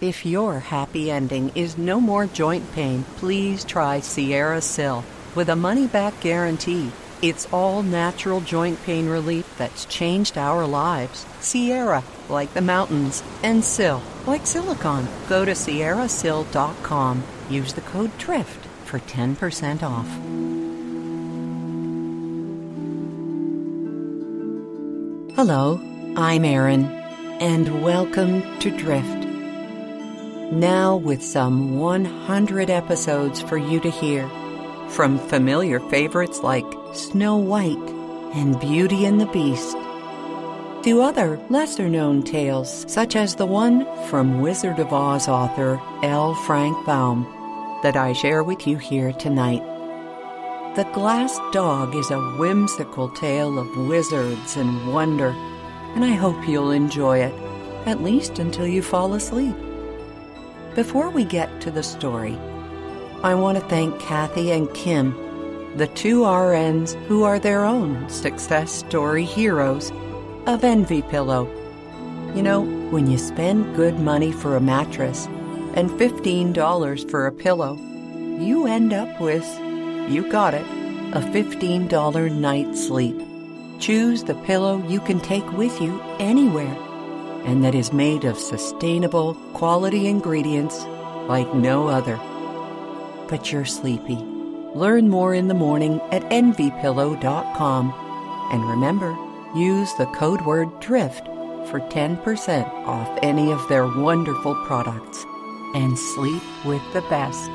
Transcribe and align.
If 0.00 0.24
your 0.24 0.60
happy 0.60 1.10
ending 1.10 1.52
is 1.54 1.76
no 1.76 2.00
more 2.00 2.24
joint 2.24 2.72
pain, 2.72 3.04
please 3.16 3.64
try 3.64 4.00
SierraSil 4.00 5.04
with 5.34 5.50
a 5.50 5.56
money 5.56 5.86
back 5.86 6.18
guarantee. 6.22 6.90
It's 7.20 7.46
all 7.52 7.82
natural 7.82 8.40
joint 8.40 8.82
pain 8.84 9.10
relief 9.10 9.54
that's 9.58 9.84
changed 9.84 10.38
our 10.38 10.66
lives. 10.66 11.26
Sierra, 11.40 12.02
like 12.30 12.54
the 12.54 12.62
mountains, 12.62 13.22
and 13.42 13.62
Sil, 13.68 14.00
like 14.26 14.46
silicon. 14.46 15.06
Go 15.28 15.44
to 15.44 15.52
sierrasil.com. 15.52 17.22
Use 17.50 17.74
the 17.74 17.82
code 17.82 18.16
DRIFT 18.16 18.66
for 18.86 19.00
10% 19.00 19.82
off. 19.82 20.08
Hello, 25.36 25.78
I'm 26.16 26.46
Erin, 26.46 26.86
and 27.38 27.82
welcome 27.82 28.58
to 28.60 28.70
Drift. 28.70 29.19
Now, 30.52 30.96
with 30.96 31.22
some 31.22 31.78
100 31.78 32.70
episodes 32.70 33.40
for 33.40 33.56
you 33.56 33.78
to 33.78 33.88
hear, 33.90 34.28
from 34.88 35.16
familiar 35.16 35.78
favorites 35.78 36.40
like 36.42 36.66
Snow 36.92 37.36
White 37.36 37.78
and 38.34 38.58
Beauty 38.58 39.04
and 39.04 39.20
the 39.20 39.26
Beast, 39.26 39.76
to 40.82 41.02
other 41.02 41.38
lesser 41.50 41.88
known 41.88 42.24
tales, 42.24 42.84
such 42.92 43.14
as 43.14 43.36
the 43.36 43.46
one 43.46 43.86
from 44.08 44.40
Wizard 44.40 44.80
of 44.80 44.92
Oz 44.92 45.28
author 45.28 45.80
L. 46.02 46.34
Frank 46.34 46.84
Baum, 46.84 47.22
that 47.84 47.96
I 47.96 48.12
share 48.12 48.42
with 48.42 48.66
you 48.66 48.76
here 48.76 49.12
tonight. 49.12 49.62
The 50.74 50.90
Glass 50.92 51.38
Dog 51.52 51.94
is 51.94 52.10
a 52.10 52.18
whimsical 52.38 53.08
tale 53.10 53.56
of 53.56 53.86
wizards 53.86 54.56
and 54.56 54.92
wonder, 54.92 55.28
and 55.94 56.04
I 56.04 56.14
hope 56.14 56.48
you'll 56.48 56.72
enjoy 56.72 57.18
it, 57.18 57.34
at 57.86 58.02
least 58.02 58.40
until 58.40 58.66
you 58.66 58.82
fall 58.82 59.14
asleep. 59.14 59.54
Before 60.74 61.10
we 61.10 61.24
get 61.24 61.60
to 61.62 61.70
the 61.72 61.82
story, 61.82 62.38
I 63.24 63.34
want 63.34 63.58
to 63.58 63.64
thank 63.64 63.98
Kathy 64.00 64.52
and 64.52 64.72
Kim, 64.72 65.16
the 65.76 65.88
two 65.88 66.20
RNs 66.20 66.94
who 67.06 67.24
are 67.24 67.40
their 67.40 67.64
own 67.64 68.08
success 68.08 68.70
story 68.70 69.24
heroes 69.24 69.90
of 70.46 70.62
Envy 70.62 71.02
Pillow. 71.02 71.48
You 72.36 72.42
know, 72.42 72.60
when 72.90 73.10
you 73.10 73.18
spend 73.18 73.74
good 73.74 73.98
money 73.98 74.30
for 74.30 74.54
a 74.54 74.60
mattress 74.60 75.26
and 75.74 75.90
$15 75.90 77.10
for 77.10 77.26
a 77.26 77.32
pillow, 77.32 77.74
you 78.38 78.68
end 78.68 78.92
up 78.92 79.20
with 79.20 79.44
you 80.08 80.30
got 80.30 80.54
it. 80.54 80.66
A 81.12 81.20
$15 81.20 82.32
night's 82.32 82.86
sleep. 82.86 83.20
Choose 83.80 84.22
the 84.22 84.36
pillow 84.46 84.86
you 84.86 85.00
can 85.00 85.18
take 85.18 85.50
with 85.52 85.80
you 85.80 86.00
anywhere 86.20 86.76
and 87.44 87.64
that 87.64 87.74
is 87.74 87.92
made 87.92 88.24
of 88.24 88.38
sustainable, 88.38 89.34
quality 89.54 90.06
ingredients 90.06 90.84
like 91.28 91.52
no 91.54 91.88
other. 91.88 92.16
But 93.28 93.50
you're 93.52 93.64
sleepy. 93.64 94.16
Learn 94.74 95.08
more 95.08 95.34
in 95.34 95.48
the 95.48 95.54
morning 95.54 96.00
at 96.12 96.22
envypillow.com. 96.30 97.94
And 98.52 98.68
remember, 98.68 99.16
use 99.54 99.92
the 99.94 100.06
code 100.06 100.42
word 100.42 100.80
DRIFT 100.80 101.26
for 101.70 101.80
10% 101.80 102.66
off 102.86 103.18
any 103.22 103.52
of 103.52 103.66
their 103.68 103.86
wonderful 103.86 104.54
products. 104.66 105.24
And 105.74 105.96
sleep 105.96 106.42
with 106.64 106.82
the 106.92 107.02
best. 107.02 107.50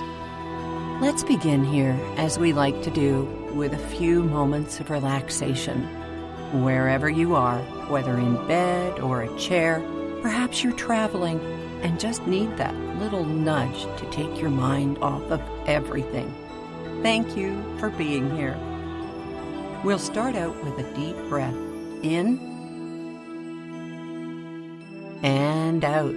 Let's 1.01 1.23
begin 1.23 1.65
here, 1.65 1.99
as 2.15 2.39
we 2.39 2.53
like 2.53 2.81
to 2.83 2.91
do, 2.91 3.23
with 3.53 3.73
a 3.73 3.87
few 3.89 4.23
moments 4.23 4.79
of 4.79 4.89
relaxation. 4.89 6.04
Wherever 6.53 7.09
you 7.09 7.35
are, 7.35 7.59
whether 7.89 8.17
in 8.17 8.47
bed 8.47 8.99
or 8.99 9.23
a 9.23 9.37
chair, 9.37 9.83
perhaps 10.21 10.63
you're 10.63 10.73
traveling 10.73 11.39
and 11.81 11.99
just 11.99 12.25
need 12.25 12.55
that 12.57 12.75
little 12.99 13.25
nudge 13.25 13.83
to 13.99 14.09
take 14.11 14.39
your 14.39 14.49
mind 14.49 14.97
off 14.99 15.21
of 15.29 15.41
everything. 15.67 16.33
Thank 17.01 17.35
you 17.35 17.61
for 17.77 17.89
being 17.89 18.35
here. 18.35 18.57
We'll 19.83 19.99
start 19.99 20.35
out 20.35 20.55
with 20.63 20.79
a 20.79 20.93
deep 20.95 21.15
breath 21.29 21.53
in 22.01 22.39
and 25.21 25.83
out. 25.83 26.15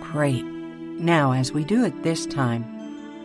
Great. 0.00 0.44
Now, 0.44 1.32
as 1.32 1.52
we 1.52 1.64
do 1.64 1.84
it 1.84 2.02
this 2.02 2.24
time, 2.24 2.64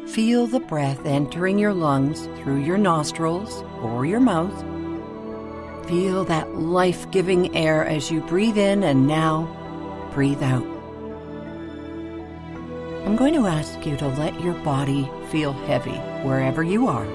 feel 0.07 0.47
the 0.47 0.59
breath 0.59 1.05
entering 1.05 1.59
your 1.59 1.73
lungs 1.73 2.27
through 2.39 2.61
your 2.63 2.77
nostrils 2.77 3.63
or 3.81 4.05
your 4.05 4.19
mouth. 4.19 4.57
Feel 5.87 6.23
that 6.25 6.55
life 6.55 7.09
giving 7.11 7.55
air 7.55 7.85
as 7.85 8.11
you 8.11 8.21
breathe 8.21 8.57
in 8.57 8.83
and 8.83 9.07
now 9.07 9.47
breathe 10.13 10.43
out. 10.43 10.65
I'm 13.05 13.15
going 13.15 13.33
to 13.33 13.47
ask 13.47 13.85
you 13.85 13.97
to 13.97 14.07
let 14.07 14.39
your 14.41 14.53
body 14.55 15.09
feel 15.29 15.53
heavy 15.53 15.97
wherever 16.27 16.61
you 16.61 16.87
are. 16.87 17.07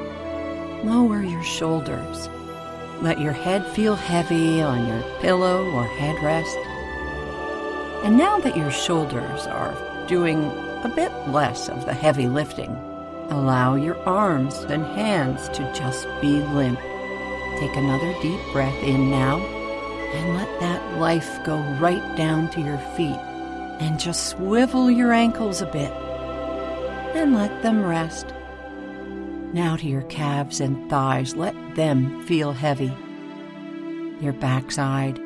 Lower 0.83 1.23
your 1.23 1.43
shoulders. 1.45 2.29
Let 3.01 3.21
your 3.21 3.33
head 3.33 3.67
feel 3.75 3.95
heavy 3.95 4.61
on 4.61 4.87
your 4.87 5.03
pillow 5.21 5.71
or 5.71 5.85
headrest. 5.85 6.57
And 8.05 8.17
now 8.19 8.39
that 8.41 8.57
your 8.57 8.71
shoulders 8.71 9.47
are 9.47 10.07
doing 10.07 10.51
a 10.85 10.89
bit 10.89 11.13
less 11.29 11.69
of 11.69 11.87
the 11.87 11.95
heavy 11.95 12.29
lifting. 12.29 12.71
Allow 13.31 13.75
your 13.75 13.97
arms 14.07 14.55
and 14.65 14.85
hands 14.85 15.49
to 15.51 15.73
just 15.75 16.07
be 16.21 16.41
limp. 16.41 16.79
Take 17.59 17.75
another 17.77 18.13
deep 18.21 18.41
breath 18.53 18.83
in 18.83 19.11
now 19.11 19.39
and 19.39 20.37
let 20.37 20.61
that 20.61 20.99
life 20.99 21.39
go 21.45 21.57
right 21.81 22.17
down 22.17 22.51
to 22.51 22.61
your 22.61 22.79
feet. 22.97 23.19
And 23.81 23.99
just 23.99 24.29
swivel 24.29 24.91
your 24.91 25.13
ankles 25.13 25.63
a 25.63 25.67
bit 25.67 25.91
and 27.17 27.35
let 27.35 27.63
them 27.63 27.85
rest. 27.85 28.27
Now 29.55 29.77
to 29.77 29.87
your 29.87 30.03
calves 30.03 30.61
and 30.61 30.91
thighs, 30.91 31.35
let 31.35 31.55
them 31.75 32.23
feel 32.27 32.53
heavy. 32.53 32.95
Your 34.21 34.33
backside, 34.33 35.19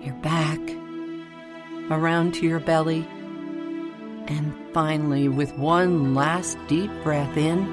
your 0.00 0.14
back, 0.22 0.60
around 1.90 2.34
to 2.34 2.46
your 2.46 2.60
belly 2.60 3.06
and 4.28 4.54
finally, 4.72 5.28
with 5.28 5.56
one 5.56 6.14
last 6.14 6.58
deep 6.68 6.90
breath 7.02 7.36
in, 7.36 7.66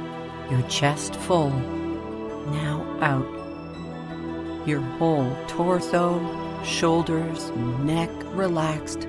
your 0.50 0.62
chest 0.69 1.16
full. 1.16 1.50
Now 1.50 2.86
out. 3.02 4.68
Your 4.68 4.81
whole 4.81 5.36
torso, 5.47 6.19
shoulders, 6.64 7.50
neck 7.81 8.09
relaxed. 8.34 9.06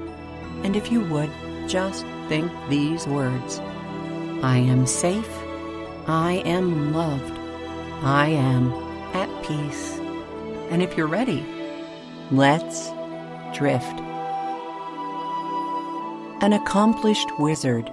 And 0.62 0.76
if 0.76 0.90
you 0.90 1.04
would, 1.06 1.30
just 1.68 2.04
think 2.28 2.50
these 2.68 3.06
words 3.06 3.60
I 4.42 4.58
am 4.58 4.86
safe. 4.86 5.30
I 6.06 6.42
am 6.44 6.92
loved. 6.92 7.38
I 8.02 8.28
am 8.28 8.72
at 9.14 9.28
peace. 9.44 9.98
And 10.70 10.82
if 10.82 10.96
you're 10.96 11.06
ready, 11.06 11.44
let's 12.30 12.90
drift. 13.56 14.00
An 16.44 16.52
accomplished 16.52 17.38
wizard 17.38 17.88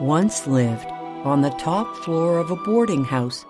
once 0.00 0.48
lived 0.48 0.88
on 1.24 1.42
the 1.42 1.50
top 1.50 1.94
floor 1.98 2.38
of 2.38 2.50
a 2.50 2.56
boarding 2.56 3.04
house 3.04 3.46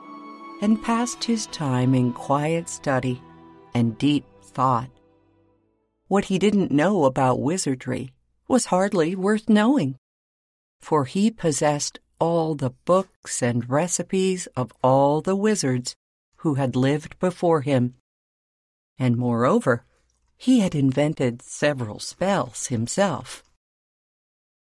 and 0.60 0.82
passed 0.82 1.24
his 1.24 1.46
time 1.46 1.94
in 1.94 2.12
quiet 2.12 2.68
study 2.68 3.22
and 3.72 3.96
deep 3.96 4.26
thought. 4.42 4.90
What 6.08 6.26
he 6.26 6.38
didn't 6.38 6.70
know 6.70 7.06
about 7.06 7.40
wizardry 7.40 8.12
was 8.46 8.66
hardly 8.66 9.16
worth 9.16 9.48
knowing, 9.48 9.96
for 10.80 11.06
he 11.06 11.30
possessed 11.30 11.98
all 12.20 12.54
the 12.54 12.74
books 12.84 13.42
and 13.42 13.70
recipes 13.70 14.48
of 14.54 14.70
all 14.82 15.22
the 15.22 15.34
wizards 15.34 15.96
who 16.40 16.56
had 16.56 16.76
lived 16.76 17.18
before 17.20 17.62
him. 17.62 17.94
And 18.98 19.16
moreover, 19.16 19.86
he 20.36 20.60
had 20.60 20.74
invented 20.74 21.40
several 21.40 22.00
spells 22.00 22.66
himself. 22.66 23.42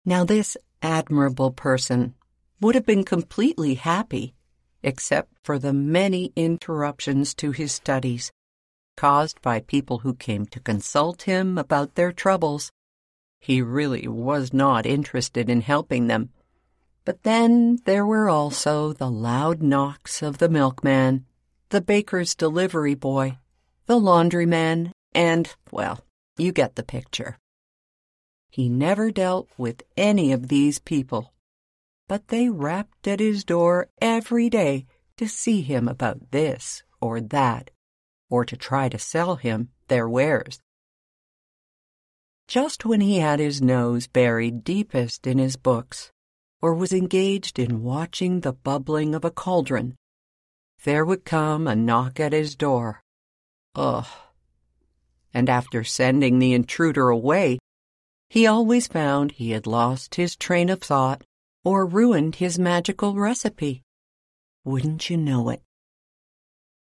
Now, 0.05 0.25
this 0.25 0.57
admirable 0.83 1.53
person 1.53 2.15
would 2.61 2.75
have 2.75 2.87
been 2.87 3.05
completely 3.05 3.75
happy 3.75 4.35
except 4.83 5.33
for 5.43 5.59
the 5.59 5.73
many 5.73 6.33
interruptions 6.37 7.35
to 7.35 7.53
his 7.53 7.73
studies 7.73 8.33
caused 9.01 9.41
by 9.41 9.61
people 9.61 10.01
who 10.01 10.13
came 10.13 10.45
to 10.45 10.61
consult 10.61 11.23
him 11.23 11.57
about 11.57 11.95
their 11.95 12.13
troubles. 12.13 12.71
He 13.41 13.63
really 13.63 14.07
was 14.07 14.53
not 14.53 14.85
interested 14.85 15.49
in 15.49 15.63
helping 15.63 16.07
them. 16.07 16.29
But 17.07 17.23
then 17.23 17.79
there 17.87 18.05
were 18.05 18.29
also 18.29 18.93
the 18.93 19.11
loud 19.11 19.63
knocks 19.63 20.21
of 20.23 20.37
the 20.37 20.51
milkman, 20.51 21.25
the 21.71 21.81
baker's 21.81 22.35
delivery 22.35 22.95
boy, 22.95 23.39
the 23.87 23.99
laundryman, 23.99 24.93
and, 25.15 25.51
well, 25.73 26.05
you 26.37 26.53
get 26.53 26.77
the 26.77 26.83
picture. 26.83 27.39
He 28.51 28.69
never 28.69 29.11
dealt 29.11 29.49
with 29.57 29.83
any 29.97 30.33
of 30.33 30.49
these 30.49 30.79
people, 30.81 31.33
but 32.09 32.29
they 32.29 32.49
rapped 32.49 33.07
at 33.07 33.21
his 33.21 33.45
door 33.45 33.89
every 34.03 34.51
day 34.51 34.87
to 35.17 35.29
see 35.29 35.63
him 35.63 35.87
about 35.87 36.33
this 36.33 36.83
or 37.01 37.21
that, 37.21 37.71
or 38.29 38.45
to 38.45 38.57
try 38.57 38.89
to 38.89 38.99
sell 38.99 39.37
him 39.37 39.71
their 39.89 40.09
wares. 40.09 40.61
just 42.51 42.85
when 42.85 43.01
he 43.01 43.19
had 43.19 43.39
his 43.39 43.63
nose 43.63 44.09
buried 44.09 44.65
deepest 44.65 45.25
in 45.25 45.39
his 45.39 45.55
books, 45.55 46.11
or 46.61 46.75
was 46.75 46.93
engaged 46.93 47.61
in 47.61 47.85
watching 47.85 48.41
the 48.41 48.53
bubbling 48.53 49.15
of 49.15 49.25
a 49.25 49.31
cauldron, 49.31 49.95
there 50.83 51.05
would 51.05 51.25
come 51.25 51.69
a 51.69 51.77
knock 51.77 52.19
at 52.19 52.33
his 52.33 52.57
door. 52.57 53.03
Ugh. 53.77 54.09
And 55.33 55.49
after 55.49 55.85
sending 55.85 56.41
the 56.41 56.53
intruder 56.53 57.09
away, 57.09 57.61
he 58.31 58.47
always 58.47 58.87
found 58.87 59.33
he 59.33 59.51
had 59.51 59.67
lost 59.67 60.15
his 60.15 60.37
train 60.37 60.69
of 60.71 60.81
thought 60.81 61.25
or 61.65 61.85
ruined 61.85 62.37
his 62.37 62.61
magical 62.61 63.17
recipe. 63.17 63.83
Wouldn't 64.65 65.11
you 65.11 65.17
know 65.17 65.49
it? 65.49 65.61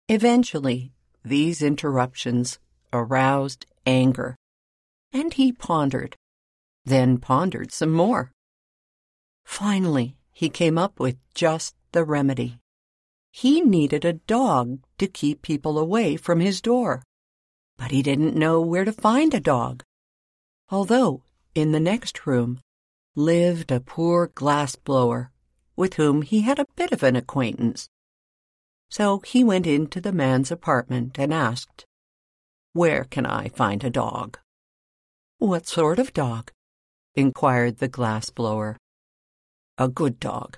Eventually, 0.06 0.92
these 1.24 1.62
interruptions 1.62 2.58
aroused 2.92 3.64
anger, 3.86 4.36
and 5.14 5.32
he 5.32 5.50
pondered, 5.50 6.14
then 6.84 7.16
pondered 7.16 7.72
some 7.72 7.92
more. 7.92 8.32
Finally, 9.46 10.16
he 10.32 10.50
came 10.50 10.76
up 10.76 11.00
with 11.00 11.16
just 11.34 11.74
the 11.92 12.04
remedy. 12.04 12.58
He 13.32 13.62
needed 13.62 14.04
a 14.04 14.12
dog 14.12 14.80
to 14.98 15.06
keep 15.06 15.40
people 15.40 15.78
away 15.78 16.16
from 16.16 16.40
his 16.40 16.60
door, 16.60 17.02
but 17.78 17.92
he 17.92 18.02
didn't 18.02 18.36
know 18.36 18.60
where 18.60 18.84
to 18.84 18.92
find 18.92 19.32
a 19.32 19.40
dog. 19.40 19.82
Although, 20.68 21.22
in 21.54 21.72
the 21.72 21.80
next 21.80 22.26
room, 22.26 22.60
lived 23.16 23.70
a 23.70 23.80
poor 23.80 24.28
glass 24.28 24.76
blower 24.76 25.30
with 25.76 25.94
whom 25.94 26.22
he 26.22 26.42
had 26.42 26.58
a 26.58 26.66
bit 26.76 26.92
of 26.92 27.02
an 27.02 27.16
acquaintance. 27.16 27.88
So 28.90 29.20
he 29.20 29.42
went 29.42 29.66
into 29.66 30.00
the 30.00 30.12
man's 30.12 30.50
apartment 30.50 31.18
and 31.18 31.32
asked, 31.32 31.84
Where 32.72 33.04
can 33.04 33.24
I 33.24 33.48
find 33.48 33.82
a 33.82 33.90
dog? 33.90 34.38
What 35.38 35.66
sort 35.66 35.98
of 35.98 36.12
dog? 36.12 36.50
inquired 37.14 37.78
the 37.78 37.88
glass 37.88 38.30
blower. 38.30 38.76
A 39.78 39.88
good 39.88 40.20
dog, 40.20 40.56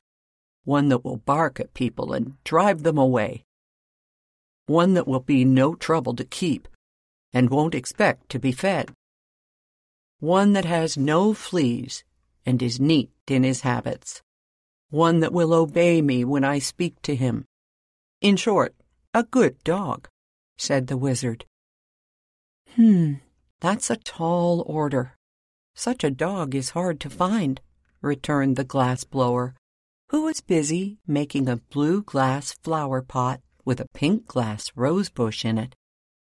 one 0.65 0.89
that 0.89 1.05
will 1.05 1.19
bark 1.19 1.61
at 1.61 1.75
people 1.75 2.13
and 2.13 2.43
drive 2.45 2.83
them 2.83 2.99
away. 2.99 3.45
One 4.67 4.95
that 4.95 5.07
will 5.07 5.21
be 5.21 5.45
no 5.45 5.75
trouble 5.75 6.15
to 6.17 6.25
keep 6.25 6.69
and 7.33 7.49
won't 7.49 7.75
expect 7.75 8.29
to 8.31 8.39
be 8.39 8.53
fed. 8.53 8.93
One 10.23 10.53
that 10.53 10.65
has 10.67 10.97
no 10.97 11.35
fleas 11.35 12.05
and 12.47 12.63
is 12.63 12.79
neat 12.79 13.11
in 13.27 13.43
his 13.43 13.63
habits. 13.63 14.23
One 14.89 15.19
that 15.19 15.33
will 15.33 15.53
obey 15.53 16.01
me 16.01 16.25
when 16.25 16.45
I 16.45 16.61
speak 16.61 17.03
to 17.03 17.17
him. 17.17 17.45
In 18.21 18.37
short, 18.37 18.73
a 19.13 19.25
good 19.25 19.59
dog, 19.65 20.07
said 20.57 20.87
the 20.87 20.97
wizard. 20.97 21.45
Hmm, 22.77 23.15
that's 23.59 23.91
a 23.91 23.97
tall 23.97 24.63
order. 24.65 25.17
Such 25.75 26.05
a 26.05 26.11
dog 26.13 26.55
is 26.55 26.71
hard 26.71 27.01
to 27.01 27.11
find, 27.11 27.61
returned 28.01 28.55
the 28.55 28.63
glass 28.63 29.03
blower, 29.03 29.57
who 30.11 30.23
was 30.23 30.41
busy 30.41 30.99
making 31.05 31.49
a 31.49 31.57
blue 31.57 32.01
glass 32.01 32.53
flower 32.63 33.03
pot 33.03 33.41
with 33.65 33.81
a 33.81 33.89
pink 33.93 34.29
glass 34.29 34.71
rose 34.77 35.09
bush 35.09 35.45
in 35.45 35.59
it, 35.59 35.75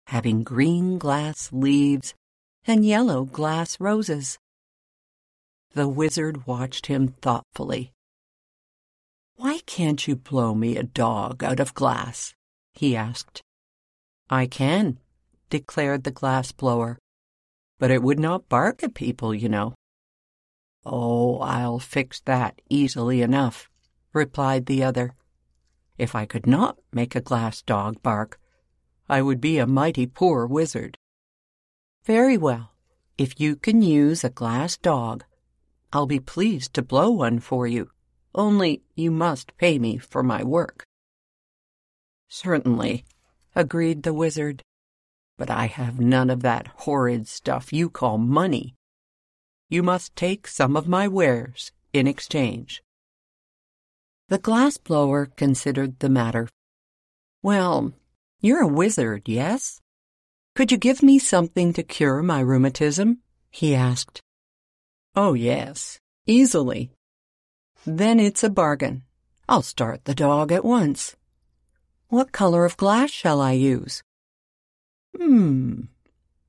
having 0.09 0.45
green 0.45 0.99
glass 0.99 1.51
leaves 1.55 2.13
and 2.69 2.85
yellow 2.85 3.25
glass 3.25 3.81
roses. 3.81 4.39
The 5.73 5.89
wizard 5.89 6.47
watched 6.47 6.87
him 6.87 7.09
thoughtfully. 7.09 7.93
Why 9.37 9.61
can't 9.65 10.07
you 10.07 10.17
blow 10.17 10.55
me 10.55 10.77
a 10.77 10.83
dog 10.83 11.43
out 11.43 11.61
of 11.61 11.73
glass? 11.73 12.35
he 12.75 12.95
asked. 12.95 13.41
I 14.29 14.47
can, 14.47 14.99
declared 15.49 16.05
the 16.05 16.11
glass 16.11 16.53
blower, 16.53 16.99
but 17.79 17.91
it 17.91 18.03
would 18.03 18.21
not 18.21 18.49
bark 18.49 18.83
at 18.83 18.95
people, 18.95 19.35
you 19.35 19.49
know. 19.49 19.75
Oh, 20.85 21.39
I'll 21.39 21.79
fix 21.79 22.21
that 22.27 22.61
easily 22.69 23.23
enough, 23.23 23.71
replied 24.13 24.67
the 24.67 24.85
other. 24.85 25.15
If 25.97 26.15
I 26.15 26.27
could 26.27 26.47
not 26.47 26.79
make 26.93 27.15
a 27.15 27.21
glass 27.21 27.63
dog 27.63 28.03
bark, 28.03 28.39
I 29.09 29.23
would 29.23 29.41
be 29.41 29.59
a 29.59 29.67
mighty 29.67 30.07
poor 30.07 30.47
wizard. 30.47 30.99
Very 32.05 32.37
well. 32.37 32.73
If 33.17 33.41
you 33.41 33.57
can 33.57 33.83
use 33.83 34.23
a 34.23 34.31
glass 34.31 34.77
dog, 34.77 35.25
I'll 35.93 36.07
be 36.07 36.21
pleased 36.21 36.75
to 36.75 36.83
blow 36.83 37.11
one 37.11 37.41
for 37.41 37.67
you, 37.67 37.91
only 38.35 38.83
you 38.95 39.11
must 39.11 39.57
pay 39.57 39.79
me 39.79 39.99
for 39.99 40.23
my 40.23 40.45
work. 40.45 40.85
Certainly, 42.29 43.05
agreed 43.57 44.03
the 44.03 44.15
wizard, 44.15 44.63
but 45.37 45.51
I 45.51 45.67
have 45.67 45.99
none 45.99 46.31
of 46.31 46.43
that 46.43 46.69
horrid 46.77 47.27
stuff 47.27 47.73
you 47.73 47.91
call 47.91 48.19
money. 48.19 48.75
You 49.69 49.83
must 49.83 50.15
take 50.15 50.47
some 50.47 50.77
of 50.77 50.87
my 50.87 51.09
wares 51.09 51.73
in 51.93 52.07
exchange. 52.07 52.83
The 54.29 54.39
glass 54.39 54.77
blower 54.77 55.27
considered 55.27 55.99
the 56.01 56.09
matter. 56.09 56.49
Well, 57.43 57.93
you're 58.41 58.63
a 58.63 58.67
wizard, 58.67 59.23
yes? 59.27 59.81
Could 60.59 60.73
you 60.73 60.77
give 60.77 61.05
me 61.05 61.21
something 61.21 61.73
to 61.75 61.85
cure 61.85 62.21
my 62.21 62.41
rheumatism? 62.41 63.19
he 63.49 63.77
asked. 63.77 64.21
Oh, 65.15 65.35
yes, 65.35 66.01
easily. 66.27 66.91
Then 67.87 68.19
it's 68.19 68.43
a 68.43 68.51
bargain. 68.51 69.05
I'll 69.49 69.63
start 69.63 70.05
the 70.05 70.17
dog 70.17 70.51
at 70.51 70.65
once. 70.65 71.15
What 72.09 72.33
color 72.33 72.65
of 72.65 72.77
glass 72.77 73.09
shall 73.13 73.41
I 73.41 73.53
use? 73.53 74.03
Hmm, 75.17 75.83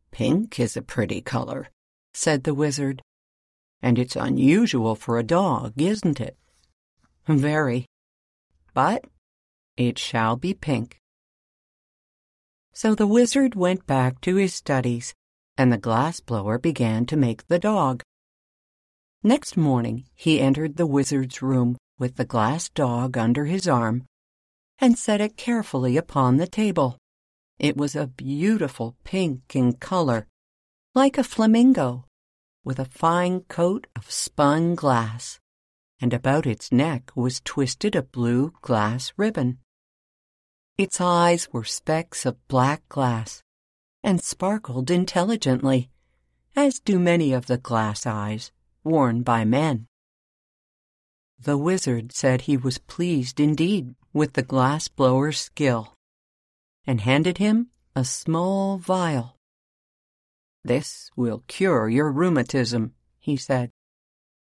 pink 0.10 0.60
is 0.60 0.76
a 0.76 0.82
pretty 0.82 1.22
color, 1.22 1.68
said 2.12 2.46
the 2.46 2.56
wizard. 2.56 3.04
And 3.80 4.00
it's 4.00 4.16
unusual 4.16 4.96
for 4.96 5.20
a 5.20 5.24
dog, 5.24 5.80
isn't 5.80 6.20
it? 6.20 6.36
Very. 7.28 7.86
But 8.74 9.06
it 9.78 10.00
shall 10.00 10.36
be 10.36 10.56
pink. 10.56 10.99
So 12.82 12.96
the 12.96 13.08
wizard 13.08 13.56
went 13.56 13.86
back 13.86 14.22
to 14.22 14.36
his 14.36 14.54
studies, 14.54 15.14
and 15.58 15.70
the 15.70 15.78
glass 15.78 16.22
blower 16.22 16.58
began 16.58 17.06
to 17.08 17.18
make 17.18 17.46
the 17.46 17.60
dog. 17.60 18.04
Next 19.22 19.58
morning 19.58 20.06
he 20.16 20.40
entered 20.40 20.78
the 20.78 20.86
wizard's 20.86 21.42
room 21.42 21.76
with 21.98 22.16
the 22.16 22.24
glass 22.24 22.70
dog 22.70 23.18
under 23.18 23.44
his 23.44 23.68
arm 23.68 24.06
and 24.80 24.98
set 24.98 25.20
it 25.20 25.36
carefully 25.36 25.98
upon 25.98 26.38
the 26.38 26.48
table. 26.48 26.98
It 27.58 27.76
was 27.76 27.98
a 27.98 28.08
beautiful 28.08 28.96
pink 29.04 29.58
in 29.58 29.74
color, 29.74 30.26
like 30.96 31.18
a 31.18 31.24
flamingo, 31.26 32.06
with 32.64 32.80
a 32.80 32.86
fine 32.86 33.42
coat 33.50 33.88
of 33.94 34.10
spun 34.10 34.76
glass, 34.76 35.38
and 36.00 36.14
about 36.14 36.46
its 36.46 36.72
neck 36.72 37.12
was 37.14 37.42
twisted 37.44 37.94
a 37.94 38.04
blue 38.04 38.54
glass 38.62 39.12
ribbon. 39.18 39.58
Its 40.80 41.02
eyes 41.02 41.52
were 41.52 41.66
specks 41.66 42.26
of 42.26 42.48
black 42.48 42.88
glass 42.88 43.44
and 44.02 44.24
sparkled 44.24 44.90
intelligently, 44.90 45.90
as 46.56 46.80
do 46.80 46.98
many 46.98 47.34
of 47.34 47.48
the 47.48 47.58
glass 47.58 48.06
eyes 48.06 48.54
worn 48.82 49.22
by 49.22 49.44
men. 49.44 49.88
The 51.38 51.58
wizard 51.58 52.14
said 52.14 52.44
he 52.44 52.56
was 52.56 52.78
pleased 52.78 53.42
indeed 53.42 53.94
with 54.14 54.32
the 54.36 54.42
glass 54.42 54.88
blower's 54.88 55.38
skill, 55.38 55.96
and 56.88 57.02
handed 57.02 57.40
him 57.40 57.72
a 57.94 58.06
small 58.06 58.78
vial. 58.78 59.36
This 60.64 61.12
will 61.14 61.44
cure 61.50 61.90
your 61.90 62.10
rheumatism, 62.10 62.94
he 63.20 63.36
said. 63.36 63.70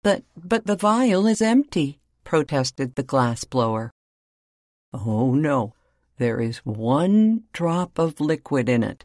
But, 0.02 0.23
but 0.37 0.66
the 0.66 0.76
vial 0.76 1.26
is 1.26 1.40
empty, 1.40 1.99
protested 2.25 2.95
the 2.95 3.02
glass 3.02 3.45
blower. 3.45 3.90
Oh, 4.93 5.33
no, 5.33 5.73
there 6.18 6.40
is 6.40 6.58
one 6.58 7.44
drop 7.52 7.99
of 7.99 8.20
liquid 8.20 8.68
in 8.68 8.82
it. 8.82 9.04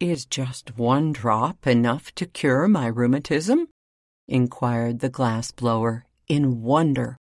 Is 0.00 0.26
just 0.26 0.76
one 0.76 1.12
drop 1.12 1.66
enough 1.66 2.14
to 2.16 2.26
cure 2.26 2.68
my 2.68 2.86
rheumatism? 2.86 3.68
inquired 4.28 5.00
the 5.00 5.08
glass 5.08 5.50
blower 5.50 6.04
in 6.28 6.62
wonder. 6.62 7.16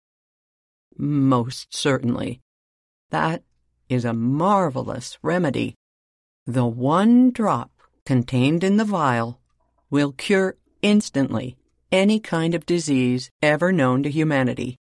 Most 0.98 1.76
certainly. 1.76 2.42
That 3.10 3.44
is 3.90 4.06
a 4.06 4.14
marvelous 4.14 5.18
remedy. 5.22 5.76
The 6.46 6.66
one 6.66 7.32
drop 7.32 7.72
contained 8.06 8.64
in 8.64 8.78
the 8.78 8.86
vial 8.86 9.40
will 9.90 10.12
cure 10.14 10.58
instantly 10.82 11.58
any 11.92 12.20
kind 12.20 12.56
of 12.56 12.66
disease 12.66 13.30
ever 13.42 13.72
known 13.72 14.02
to 14.04 14.10
humanity. 14.10 14.78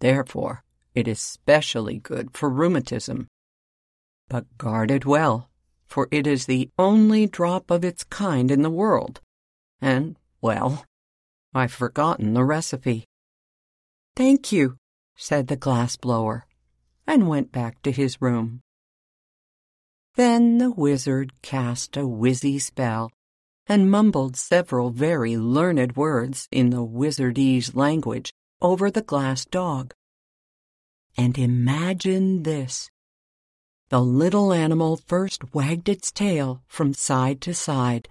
Therefore, 0.00 0.63
it 0.94 1.08
is 1.08 1.20
specially 1.20 1.98
good 1.98 2.36
for 2.36 2.48
rheumatism. 2.48 3.28
But 4.28 4.46
guard 4.58 4.90
it 4.90 5.04
well, 5.04 5.50
for 5.86 6.08
it 6.10 6.26
is 6.26 6.46
the 6.46 6.70
only 6.78 7.26
drop 7.26 7.70
of 7.70 7.84
its 7.84 8.04
kind 8.04 8.50
in 8.50 8.62
the 8.62 8.70
world. 8.70 9.20
And, 9.80 10.16
well, 10.40 10.84
I've 11.52 11.72
forgotten 11.72 12.34
the 12.34 12.44
recipe. 12.44 13.04
Thank 14.16 14.52
you, 14.52 14.76
said 15.16 15.48
the 15.48 15.56
glass 15.56 15.96
blower, 15.96 16.46
and 17.06 17.28
went 17.28 17.52
back 17.52 17.82
to 17.82 17.92
his 17.92 18.22
room. 18.22 18.60
Then 20.16 20.58
the 20.58 20.70
wizard 20.70 21.32
cast 21.42 21.96
a 21.96 22.00
wizzy 22.00 22.60
spell 22.60 23.10
and 23.66 23.90
mumbled 23.90 24.36
several 24.36 24.90
very 24.90 25.36
learned 25.36 25.96
words 25.96 26.46
in 26.52 26.70
the 26.70 26.84
wizardese 26.84 27.74
language 27.74 28.32
over 28.60 28.90
the 28.90 29.02
glass 29.02 29.44
dog. 29.44 29.92
And 31.16 31.38
imagine 31.38 32.42
this. 32.42 32.90
The 33.90 34.00
little 34.00 34.52
animal 34.52 34.96
first 34.96 35.54
wagged 35.54 35.88
its 35.88 36.10
tail 36.10 36.62
from 36.66 36.94
side 36.94 37.40
to 37.42 37.54
side, 37.54 38.08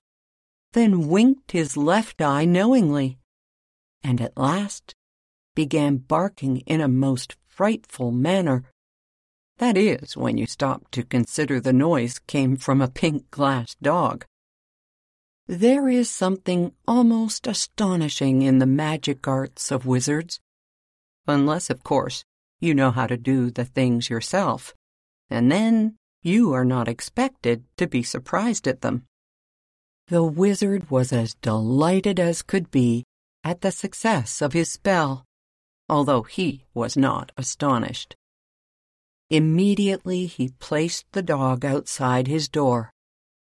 then 0.71 1.07
winked 1.07 1.51
his 1.51 1.75
left 1.75 2.21
eye 2.21 2.45
knowingly, 2.45 3.17
and 4.03 4.21
at 4.21 4.37
last 4.37 4.95
began 5.55 5.97
barking 5.97 6.57
in 6.59 6.81
a 6.81 6.87
most 6.87 7.35
frightful 7.47 8.11
manner. 8.11 8.63
That 9.57 9.77
is, 9.77 10.17
when 10.17 10.37
you 10.37 10.45
stop 10.47 10.89
to 10.91 11.03
consider 11.03 11.59
the 11.59 11.73
noise 11.73 12.19
came 12.19 12.55
from 12.55 12.81
a 12.81 12.87
pink 12.87 13.29
glass 13.29 13.75
dog. 13.81 14.25
There 15.47 15.89
is 15.89 16.09
something 16.09 16.73
almost 16.87 17.47
astonishing 17.47 18.41
in 18.41 18.59
the 18.59 18.65
magic 18.65 19.27
arts 19.27 19.71
of 19.71 19.85
wizards. 19.85 20.39
Unless, 21.27 21.69
of 21.69 21.83
course, 21.83 22.23
you 22.63 22.73
know 22.73 22.91
how 22.91 23.07
to 23.07 23.17
do 23.17 23.51
the 23.51 23.65
things 23.65 24.09
yourself, 24.09 24.73
and 25.29 25.51
then 25.51 25.95
you 26.21 26.53
are 26.53 26.65
not 26.65 26.87
expected 26.87 27.65
to 27.77 27.87
be 27.87 28.01
surprised 28.01 28.67
at 28.67 28.81
them. 28.81 29.03
The 30.07 30.23
wizard 30.23 30.89
was 30.89 31.11
as 31.11 31.35
delighted 31.35 32.19
as 32.19 32.41
could 32.41 32.71
be 32.71 33.03
at 33.43 33.61
the 33.61 33.71
success 33.71 34.41
of 34.41 34.53
his 34.53 34.71
spell, 34.71 35.25
although 35.89 36.23
he 36.23 36.65
was 36.73 36.95
not 36.95 37.31
astonished. 37.37 38.15
Immediately 39.29 40.27
he 40.27 40.49
placed 40.59 41.05
the 41.11 41.23
dog 41.23 41.65
outside 41.65 42.27
his 42.27 42.47
door 42.47 42.93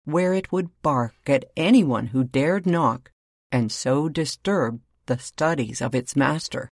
where 0.08 0.34
it 0.34 0.54
would 0.54 0.70
bark 0.82 1.16
at 1.28 1.44
anyone 1.58 2.08
who 2.08 2.24
dared 2.24 2.66
knock 2.66 3.12
and 3.52 3.70
so 3.70 4.08
disturb 4.08 4.80
the 5.06 5.20
studies 5.20 5.82
of 5.82 5.94
its 5.94 6.16
master. 6.16 6.70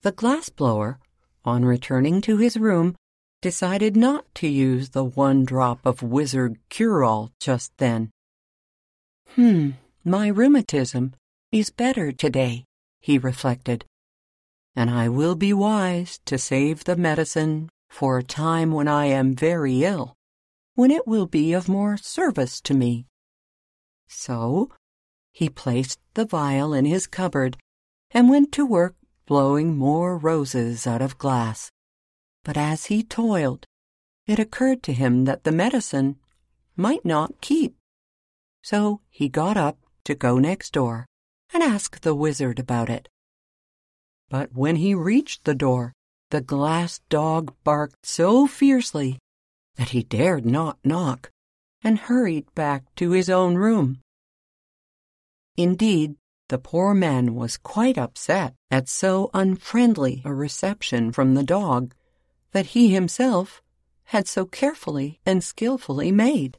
The 0.00 0.12
glassblower, 0.12 0.96
on 1.44 1.64
returning 1.64 2.20
to 2.22 2.36
his 2.36 2.56
room, 2.56 2.96
decided 3.42 3.96
not 3.96 4.24
to 4.34 4.48
use 4.48 4.90
the 4.90 5.04
one 5.04 5.44
drop 5.44 5.84
of 5.84 6.02
wizard 6.02 6.58
cure-all 6.68 7.30
just 7.38 7.76
then. 7.78 8.10
Hmm, 9.34 9.70
my 10.04 10.28
rheumatism 10.28 11.14
is 11.52 11.70
better 11.70 12.12
today, 12.12 12.64
he 13.00 13.18
reflected, 13.18 13.84
and 14.74 14.90
I 14.90 15.08
will 15.08 15.34
be 15.34 15.52
wise 15.52 16.20
to 16.26 16.38
save 16.38 16.84
the 16.84 16.96
medicine 16.96 17.68
for 17.88 18.18
a 18.18 18.22
time 18.22 18.72
when 18.72 18.88
I 18.88 19.06
am 19.06 19.34
very 19.34 19.84
ill 19.84 20.16
when 20.74 20.90
it 20.90 21.06
will 21.06 21.26
be 21.26 21.52
of 21.52 21.68
more 21.68 21.96
service 21.96 22.60
to 22.60 22.74
me. 22.74 23.06
So 24.08 24.70
he 25.32 25.48
placed 25.48 26.00
the 26.14 26.24
vial 26.24 26.74
in 26.74 26.84
his 26.84 27.06
cupboard 27.06 27.56
and 28.10 28.28
went 28.28 28.52
to 28.52 28.66
work 28.66 28.96
blowing 29.26 29.76
more 29.76 30.18
roses 30.18 30.86
out 30.86 31.02
of 31.02 31.18
glass. 31.18 31.70
But 32.44 32.56
as 32.56 32.86
he 32.86 33.02
toiled, 33.02 33.66
it 34.26 34.38
occurred 34.38 34.82
to 34.84 34.92
him 34.92 35.24
that 35.24 35.44
the 35.44 35.52
medicine 35.52 36.16
might 36.76 37.04
not 37.04 37.40
keep. 37.40 37.76
So 38.62 39.00
he 39.10 39.28
got 39.28 39.56
up 39.56 39.78
to 40.04 40.14
go 40.14 40.38
next 40.38 40.72
door 40.72 41.06
and 41.52 41.62
ask 41.62 42.00
the 42.00 42.14
wizard 42.14 42.58
about 42.58 42.88
it. 42.88 43.08
But 44.28 44.52
when 44.54 44.76
he 44.76 44.94
reached 44.94 45.44
the 45.44 45.54
door, 45.54 45.92
the 46.30 46.40
glass 46.40 47.00
dog 47.08 47.54
barked 47.62 48.06
so 48.06 48.46
fiercely 48.46 49.18
that 49.76 49.90
he 49.90 50.02
dared 50.02 50.46
not 50.46 50.78
knock, 50.84 51.30
and 51.82 51.98
hurried 51.98 52.46
back 52.54 52.84
to 52.96 53.10
his 53.10 53.28
own 53.28 53.56
room. 53.56 54.00
Indeed, 55.56 56.16
the 56.48 56.58
poor 56.58 56.92
man 56.94 57.34
was 57.34 57.56
quite 57.56 57.96
upset 57.96 58.54
at 58.70 58.88
so 58.88 59.30
unfriendly 59.32 60.20
a 60.24 60.34
reception 60.34 61.10
from 61.10 61.34
the 61.34 61.42
dog 61.42 61.94
that 62.52 62.66
he 62.66 62.92
himself 62.92 63.62
had 64.04 64.28
so 64.28 64.44
carefully 64.44 65.20
and 65.24 65.42
skilfully 65.42 66.12
made. 66.12 66.58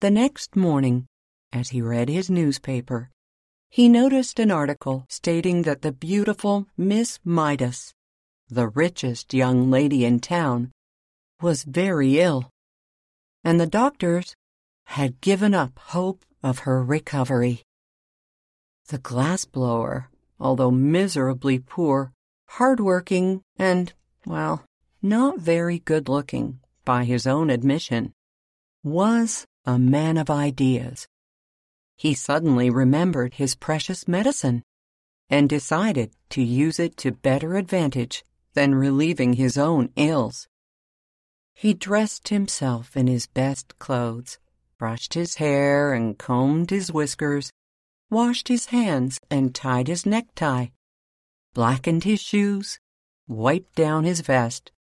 The 0.00 0.10
next 0.10 0.56
morning, 0.56 1.06
as 1.52 1.70
he 1.70 1.80
read 1.80 2.08
his 2.08 2.30
newspaper, 2.30 3.10
he 3.70 3.88
noticed 3.88 4.38
an 4.38 4.50
article 4.50 5.06
stating 5.08 5.62
that 5.62 5.82
the 5.82 5.92
beautiful 5.92 6.66
Miss 6.76 7.18
Midas, 7.24 7.94
the 8.48 8.68
richest 8.68 9.32
young 9.32 9.70
lady 9.70 10.04
in 10.04 10.20
town, 10.20 10.72
was 11.40 11.64
very 11.64 12.18
ill, 12.18 12.50
and 13.42 13.60
the 13.60 13.66
doctors 13.66 14.34
had 14.84 15.20
given 15.20 15.54
up 15.54 15.78
hope 15.78 16.24
of 16.42 16.60
her 16.60 16.82
recovery. 16.82 17.62
The 18.90 18.98
glassblower, 18.98 20.06
although 20.40 20.72
miserably 20.72 21.60
poor, 21.60 22.12
hard-working, 22.48 23.42
and, 23.56 23.92
well, 24.26 24.64
not 25.00 25.38
very 25.38 25.78
good-looking 25.78 26.58
by 26.84 27.04
his 27.04 27.24
own 27.24 27.50
admission, 27.50 28.14
was 28.82 29.46
a 29.64 29.78
man 29.78 30.16
of 30.16 30.28
ideas. 30.28 31.06
He 31.96 32.14
suddenly 32.14 32.68
remembered 32.68 33.34
his 33.34 33.54
precious 33.54 34.08
medicine 34.08 34.64
and 35.28 35.48
decided 35.48 36.10
to 36.30 36.42
use 36.42 36.80
it 36.80 36.96
to 36.96 37.12
better 37.12 37.54
advantage 37.54 38.24
than 38.54 38.74
relieving 38.74 39.34
his 39.34 39.56
own 39.56 39.90
ills. 39.94 40.48
He 41.54 41.74
dressed 41.74 42.30
himself 42.30 42.96
in 42.96 43.06
his 43.06 43.28
best 43.28 43.78
clothes, 43.78 44.40
brushed 44.78 45.14
his 45.14 45.36
hair 45.36 45.92
and 45.92 46.18
combed 46.18 46.70
his 46.70 46.90
whiskers, 46.90 47.52
washed 48.10 48.48
his 48.48 48.66
hands 48.66 49.20
and 49.30 49.54
tied 49.54 49.88
his 49.88 50.04
necktie, 50.04 50.66
blackened 51.54 52.04
his 52.04 52.20
shoes, 52.20 52.78
wiped 53.28 53.74
down 53.74 54.04
his 54.04 54.20
vest, 54.20 54.72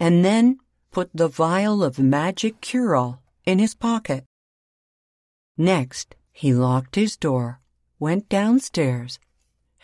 and 0.00 0.24
then 0.24 0.58
put 0.90 1.10
the 1.14 1.28
vial 1.28 1.84
of 1.84 1.98
magic 1.98 2.60
cure-all 2.60 3.22
in 3.44 3.58
his 3.58 3.74
pocket. 3.74 4.24
Next, 5.56 6.14
he 6.32 6.54
locked 6.54 6.96
his 6.96 7.16
door, 7.16 7.60
went 7.98 8.28
downstairs, 8.28 9.18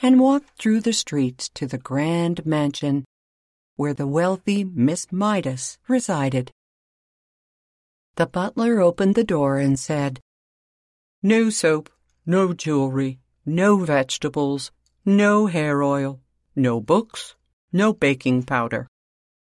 and 0.00 0.18
walked 0.18 0.58
through 0.58 0.80
the 0.80 0.92
streets 0.92 1.48
to 1.50 1.66
the 1.66 1.78
grand 1.78 2.46
mansion 2.46 3.04
where 3.76 3.94
the 3.94 4.06
wealthy 4.06 4.64
Miss 4.64 5.12
Midas 5.12 5.78
resided. 5.86 6.50
The 8.16 8.26
butler 8.26 8.80
opened 8.80 9.14
the 9.14 9.22
door 9.22 9.58
and 9.58 9.78
said, 9.78 10.20
No 11.22 11.48
soap, 11.48 11.88
no 12.28 12.52
jewelry, 12.52 13.18
no 13.46 13.78
vegetables, 13.78 14.70
no 15.06 15.46
hair 15.46 15.82
oil, 15.82 16.20
no 16.54 16.78
books, 16.78 17.34
no 17.72 17.94
baking 17.94 18.42
powder. 18.42 18.86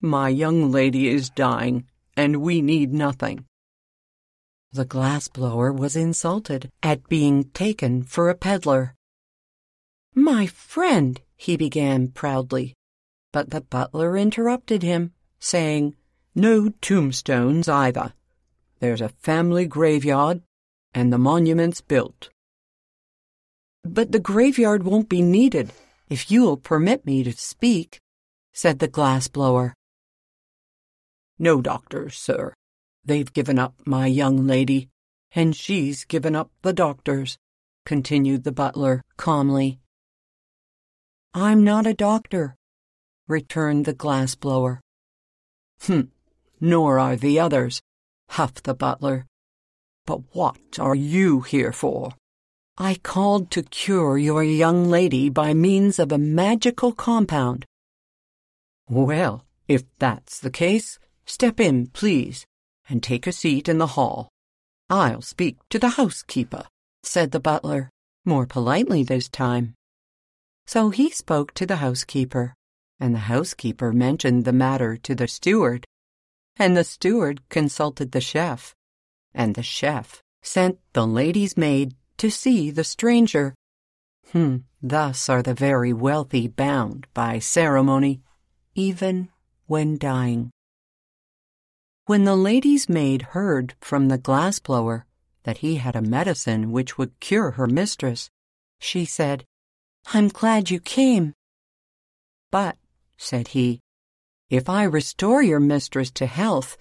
My 0.00 0.28
young 0.28 0.70
lady 0.70 1.08
is 1.08 1.28
dying, 1.28 1.88
and 2.16 2.36
we 2.36 2.62
need 2.62 2.92
nothing. 2.92 3.44
The 4.70 4.84
glassblower 4.84 5.76
was 5.76 5.96
insulted 5.96 6.70
at 6.80 7.08
being 7.08 7.50
taken 7.50 8.04
for 8.04 8.30
a 8.30 8.36
peddler. 8.36 8.94
My 10.14 10.46
friend, 10.46 11.20
he 11.36 11.56
began 11.56 12.06
proudly, 12.06 12.74
but 13.32 13.50
the 13.50 13.60
butler 13.60 14.16
interrupted 14.16 14.84
him, 14.84 15.14
saying, 15.40 15.96
No 16.36 16.68
tombstones 16.80 17.68
either. 17.68 18.12
There's 18.78 19.00
a 19.00 19.08
family 19.08 19.66
graveyard, 19.66 20.42
and 20.94 21.12
the 21.12 21.18
monument's 21.18 21.80
built. 21.80 22.30
But 23.90 24.12
the 24.12 24.20
graveyard 24.20 24.82
won't 24.82 25.08
be 25.08 25.22
needed 25.22 25.72
if 26.10 26.30
you'll 26.30 26.58
permit 26.58 27.06
me 27.06 27.24
to 27.24 27.32
speak, 27.32 28.00
said 28.52 28.80
the 28.80 28.88
glassblower. 28.88 29.72
No 31.38 31.62
doctors, 31.62 32.14
sir. 32.16 32.52
They've 33.02 33.32
given 33.32 33.58
up 33.58 33.74
my 33.86 34.06
young 34.06 34.46
lady, 34.46 34.90
and 35.32 35.56
she's 35.56 36.04
given 36.04 36.36
up 36.36 36.50
the 36.60 36.74
doctors, 36.74 37.38
continued 37.86 38.44
the 38.44 38.52
butler 38.52 39.02
calmly. 39.16 39.80
I'm 41.32 41.64
not 41.64 41.86
a 41.86 41.94
doctor, 41.94 42.56
returned 43.26 43.86
the 43.86 43.94
glassblower. 43.94 44.80
Hm, 45.84 46.10
nor 46.60 46.98
are 46.98 47.16
the 47.16 47.40
others, 47.40 47.80
huffed 48.28 48.64
the 48.64 48.74
butler. 48.74 49.24
But 50.04 50.34
what 50.34 50.78
are 50.78 50.94
you 50.94 51.40
here 51.40 51.72
for? 51.72 52.12
I 52.80 52.94
called 52.94 53.50
to 53.50 53.64
cure 53.64 54.16
your 54.16 54.44
young 54.44 54.88
lady 54.88 55.30
by 55.30 55.52
means 55.52 55.98
of 55.98 56.12
a 56.12 56.18
magical 56.18 56.92
compound. 56.92 57.64
Well, 58.88 59.44
if 59.66 59.82
that's 59.98 60.38
the 60.38 60.50
case, 60.50 61.00
step 61.26 61.58
in, 61.58 61.88
please, 61.88 62.46
and 62.88 63.02
take 63.02 63.26
a 63.26 63.32
seat 63.32 63.68
in 63.68 63.78
the 63.78 63.98
hall. 63.98 64.28
I'll 64.88 65.22
speak 65.22 65.56
to 65.70 65.80
the 65.80 65.88
housekeeper, 65.88 66.68
said 67.02 67.32
the 67.32 67.40
butler, 67.40 67.90
more 68.24 68.46
politely 68.46 69.02
this 69.02 69.28
time. 69.28 69.74
So 70.68 70.90
he 70.90 71.10
spoke 71.10 71.54
to 71.54 71.66
the 71.66 71.76
housekeeper, 71.76 72.54
and 73.00 73.12
the 73.12 73.26
housekeeper 73.26 73.92
mentioned 73.92 74.44
the 74.44 74.52
matter 74.52 74.96
to 74.98 75.16
the 75.16 75.26
steward, 75.26 75.84
and 76.56 76.76
the 76.76 76.84
steward 76.84 77.40
consulted 77.48 78.12
the 78.12 78.20
chef, 78.20 78.72
and 79.34 79.56
the 79.56 79.64
chef 79.64 80.22
sent 80.42 80.78
the 80.92 81.04
lady's 81.04 81.56
maid 81.56 81.96
to 82.18 82.30
see 82.30 82.70
the 82.70 82.84
stranger. 82.84 83.54
Hmm, 84.32 84.58
thus 84.82 85.28
are 85.28 85.42
the 85.42 85.54
very 85.54 85.92
wealthy 85.92 86.48
bound 86.48 87.06
by 87.14 87.38
ceremony, 87.38 88.20
even 88.74 89.30
when 89.66 89.98
dying. 89.98 90.50
When 92.06 92.24
the 92.24 92.36
lady's 92.36 92.88
maid 92.88 93.22
heard 93.22 93.74
from 93.80 94.08
the 94.08 94.18
glass 94.18 94.58
blower 94.58 95.06
that 95.44 95.58
he 95.58 95.76
had 95.76 95.94
a 95.94 96.02
medicine 96.02 96.72
which 96.72 96.96
would 96.96 97.20
cure 97.20 97.52
her 97.52 97.66
mistress, 97.66 98.30
she 98.78 99.04
said, 99.04 99.44
I'm 100.12 100.28
glad 100.28 100.70
you 100.70 100.80
came. 100.80 101.34
But, 102.50 102.76
said 103.18 103.48
he, 103.48 103.80
if 104.48 104.70
I 104.70 104.84
restore 104.84 105.42
your 105.42 105.60
mistress 105.60 106.10
to 106.12 106.26
health, 106.26 106.78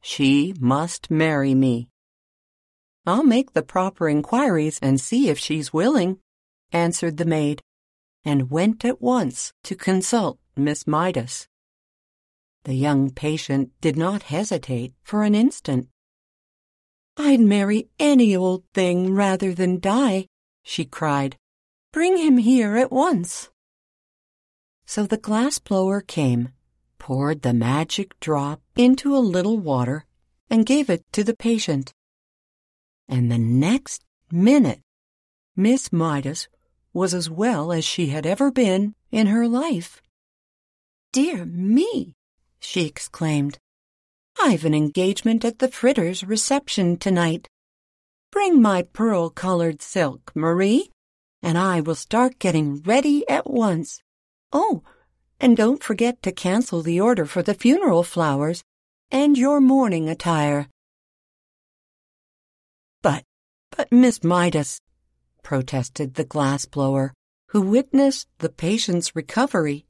she 0.00 0.54
must 0.58 1.10
marry 1.10 1.54
me. 1.54 1.89
I'll 3.06 3.24
make 3.24 3.52
the 3.52 3.62
proper 3.62 4.08
inquiries 4.08 4.78
and 4.82 5.00
see 5.00 5.28
if 5.28 5.38
she's 5.38 5.72
willing, 5.72 6.18
answered 6.72 7.16
the 7.16 7.24
maid, 7.24 7.62
and 8.24 8.50
went 8.50 8.84
at 8.84 9.00
once 9.00 9.52
to 9.64 9.74
consult 9.74 10.38
Miss 10.56 10.86
Midas. 10.86 11.48
The 12.64 12.74
young 12.74 13.10
patient 13.10 13.70
did 13.80 13.96
not 13.96 14.24
hesitate 14.24 14.92
for 15.02 15.22
an 15.22 15.34
instant. 15.34 15.88
I'd 17.16 17.40
marry 17.40 17.88
any 17.98 18.36
old 18.36 18.64
thing 18.74 19.14
rather 19.14 19.54
than 19.54 19.80
die, 19.80 20.26
she 20.62 20.84
cried. 20.84 21.36
Bring 21.92 22.18
him 22.18 22.36
here 22.36 22.76
at 22.76 22.92
once. 22.92 23.48
So 24.84 25.06
the 25.06 25.16
glass 25.16 25.58
blower 25.58 26.02
came, 26.02 26.50
poured 26.98 27.42
the 27.42 27.54
magic 27.54 28.18
drop 28.20 28.60
into 28.76 29.16
a 29.16 29.18
little 29.18 29.58
water, 29.58 30.04
and 30.50 30.66
gave 30.66 30.90
it 30.90 31.04
to 31.12 31.24
the 31.24 31.34
patient. 31.34 31.94
And 33.10 33.30
the 33.30 33.38
next 33.38 34.04
minute, 34.30 34.80
Miss 35.56 35.92
Midas 35.92 36.46
was 36.92 37.12
as 37.12 37.28
well 37.28 37.72
as 37.72 37.84
she 37.84 38.06
had 38.06 38.24
ever 38.24 38.52
been 38.52 38.94
in 39.10 39.26
her 39.26 39.48
life. 39.48 40.00
Dear 41.12 41.44
me, 41.44 42.14
she 42.60 42.86
exclaimed. 42.86 43.58
I've 44.40 44.64
an 44.64 44.74
engagement 44.74 45.44
at 45.44 45.58
the 45.58 45.68
Fritters' 45.68 46.22
reception 46.22 46.96
tonight. 46.96 47.48
Bring 48.30 48.62
my 48.62 48.82
pearl-colored 48.82 49.82
silk, 49.82 50.30
Marie, 50.36 50.88
and 51.42 51.58
I 51.58 51.80
will 51.80 51.96
start 51.96 52.38
getting 52.38 52.80
ready 52.82 53.28
at 53.28 53.50
once. 53.50 54.00
Oh, 54.52 54.84
and 55.40 55.56
don't 55.56 55.82
forget 55.82 56.22
to 56.22 56.30
cancel 56.32 56.80
the 56.80 57.00
order 57.00 57.26
for 57.26 57.42
the 57.42 57.54
funeral 57.54 58.04
flowers 58.04 58.62
and 59.10 59.36
your 59.36 59.60
mourning 59.60 60.08
attire. 60.08 60.68
But, 63.76 63.92
Miss 63.92 64.22
Midas, 64.22 64.80
protested 65.42 66.14
the 66.14 66.24
glass 66.24 66.64
blower, 66.64 67.14
who 67.48 67.62
witnessed 67.62 68.28
the 68.38 68.48
patient's 68.48 69.16
recovery 69.16 69.86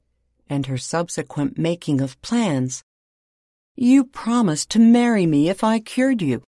and 0.49 0.65
her 0.65 0.77
subsequent 0.77 1.57
making 1.57 2.01
of 2.01 2.21
plans. 2.21 2.83
You 3.75 4.03
promised 4.03 4.69
to 4.71 4.79
marry 4.79 5.25
me 5.25 5.49
if 5.49 5.63
I 5.63 5.79
cured 5.79 6.21
you. 6.21 6.43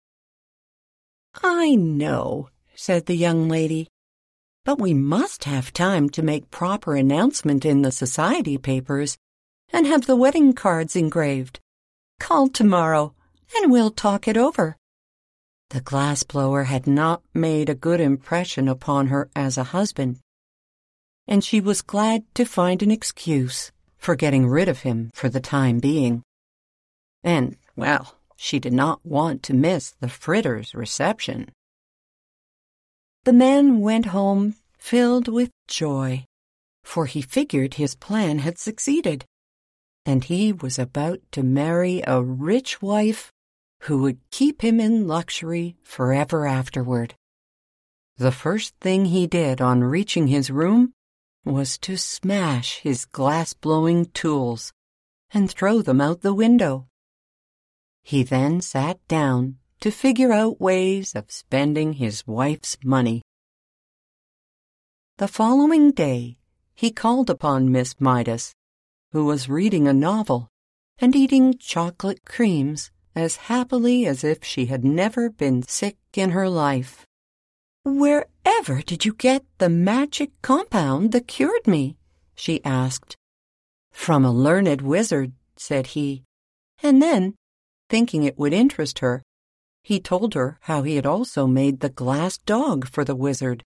I 1.43 1.75
know, 1.75 2.49
said 2.75 3.05
the 3.05 3.15
young 3.15 3.47
lady, 3.47 3.87
but 4.65 4.79
we 4.79 4.93
must 4.93 5.43
have 5.45 5.73
time 5.73 6.09
to 6.09 6.21
make 6.21 6.51
proper 6.51 6.95
announcement 6.95 7.65
in 7.65 7.81
the 7.81 7.91
society 7.91 8.57
papers 8.57 9.17
and 9.71 9.85
have 9.85 10.05
the 10.05 10.15
wedding 10.15 10.53
cards 10.53 10.95
engraved. 10.95 11.59
Call 12.19 12.49
tomorrow, 12.49 13.13
and 13.57 13.71
we'll 13.71 13.91
talk 13.91 14.27
it 14.27 14.37
over. 14.37 14.77
The 15.69 15.81
glass 15.81 16.23
blower 16.23 16.63
had 16.63 16.87
not 16.87 17.21
made 17.33 17.69
a 17.69 17.75
good 17.75 18.01
impression 18.01 18.67
upon 18.67 19.07
her 19.07 19.29
as 19.35 19.55
a 19.55 19.65
husband, 19.65 20.19
and 21.27 21.43
she 21.43 21.61
was 21.61 21.83
glad 21.83 22.23
to 22.33 22.43
find 22.43 22.81
an 22.81 22.89
excuse 22.89 23.71
for 23.97 24.15
getting 24.15 24.47
rid 24.47 24.67
of 24.67 24.79
him 24.79 25.11
for 25.13 25.29
the 25.29 25.39
time 25.39 25.77
being. 25.79 26.23
And, 27.23 27.55
well, 27.75 28.15
she 28.35 28.57
did 28.57 28.73
not 28.73 29.05
want 29.05 29.43
to 29.43 29.53
miss 29.53 29.91
the 29.99 30.09
Fritters' 30.09 30.73
reception. 30.73 31.51
The 33.25 33.33
man 33.33 33.79
went 33.79 34.07
home 34.07 34.55
filled 34.79 35.27
with 35.27 35.51
joy, 35.67 36.25
for 36.83 37.05
he 37.05 37.21
figured 37.21 37.75
his 37.75 37.93
plan 37.93 38.39
had 38.39 38.57
succeeded, 38.57 39.23
and 40.03 40.23
he 40.23 40.51
was 40.51 40.79
about 40.79 41.19
to 41.33 41.43
marry 41.43 42.01
a 42.07 42.23
rich 42.23 42.81
wife 42.81 43.31
who 43.83 44.01
would 44.01 44.19
keep 44.31 44.61
him 44.61 44.79
in 44.79 45.07
luxury 45.07 45.77
forever 45.83 46.45
afterward. 46.45 47.15
The 48.17 48.31
first 48.31 48.75
thing 48.81 49.05
he 49.05 49.27
did 49.27 49.61
on 49.61 49.83
reaching 49.83 50.27
his 50.27 50.51
room 50.51 50.93
was 51.45 51.77
to 51.79 51.97
smash 51.97 52.79
his 52.79 53.05
glass-blowing 53.05 54.07
tools 54.07 54.73
and 55.31 55.49
throw 55.49 55.81
them 55.81 56.01
out 56.01 56.21
the 56.21 56.33
window. 56.33 56.87
He 58.03 58.23
then 58.23 58.61
sat 58.61 58.99
down 59.07 59.57
to 59.79 59.91
figure 59.91 60.33
out 60.33 60.59
ways 60.59 61.15
of 61.15 61.31
spending 61.31 61.93
his 61.93 62.27
wife's 62.27 62.77
money. 62.83 63.21
The 65.17 65.27
following 65.27 65.91
day, 65.91 66.37
he 66.75 66.91
called 66.91 67.29
upon 67.29 67.71
Miss 67.71 67.95
Midas, 67.99 68.53
who 69.11 69.25
was 69.25 69.49
reading 69.49 69.87
a 69.87 69.93
novel 69.93 70.49
and 70.97 71.15
eating 71.15 71.57
chocolate 71.57 72.25
creams 72.25 72.91
as 73.19 73.35
happily 73.51 74.05
as 74.05 74.23
if 74.23 74.43
she 74.43 74.67
had 74.67 74.85
never 74.85 75.29
been 75.29 75.61
sick 75.61 75.97
in 76.15 76.29
her 76.29 76.47
life. 76.47 77.05
Wherever 77.83 78.81
did 78.81 79.03
you 79.03 79.13
get 79.13 79.43
the 79.57 79.69
magic 79.69 80.31
compound 80.41 81.11
that 81.11 81.27
cured 81.27 81.67
me? 81.67 81.97
she 82.33 82.63
asked. 82.63 83.17
From 83.91 84.23
a 84.23 84.31
learned 84.31 84.81
wizard, 84.81 85.33
said 85.57 85.87
he, 85.87 86.23
and 86.81 87.01
then, 87.01 87.35
thinking 87.89 88.23
it 88.23 88.39
would 88.39 88.53
interest 88.53 88.99
her, 88.99 89.21
he 89.83 89.99
told 89.99 90.33
her 90.33 90.57
how 90.61 90.83
he 90.83 90.95
had 90.95 91.05
also 91.05 91.45
made 91.45 91.81
the 91.81 91.89
glass 91.89 92.37
dog 92.37 92.87
for 92.87 93.03
the 93.03 93.15
wizard, 93.15 93.63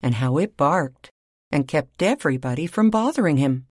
and 0.00 0.14
how 0.14 0.38
it 0.38 0.56
barked 0.56 1.10
and 1.50 1.66
kept 1.66 2.02
everybody 2.02 2.66
from 2.68 2.90
bothering 2.90 3.38
him. 3.38 3.66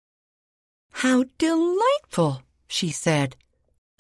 How 0.93 1.25
delightful, 1.37 2.43
she 2.67 2.91
said. 2.91 3.37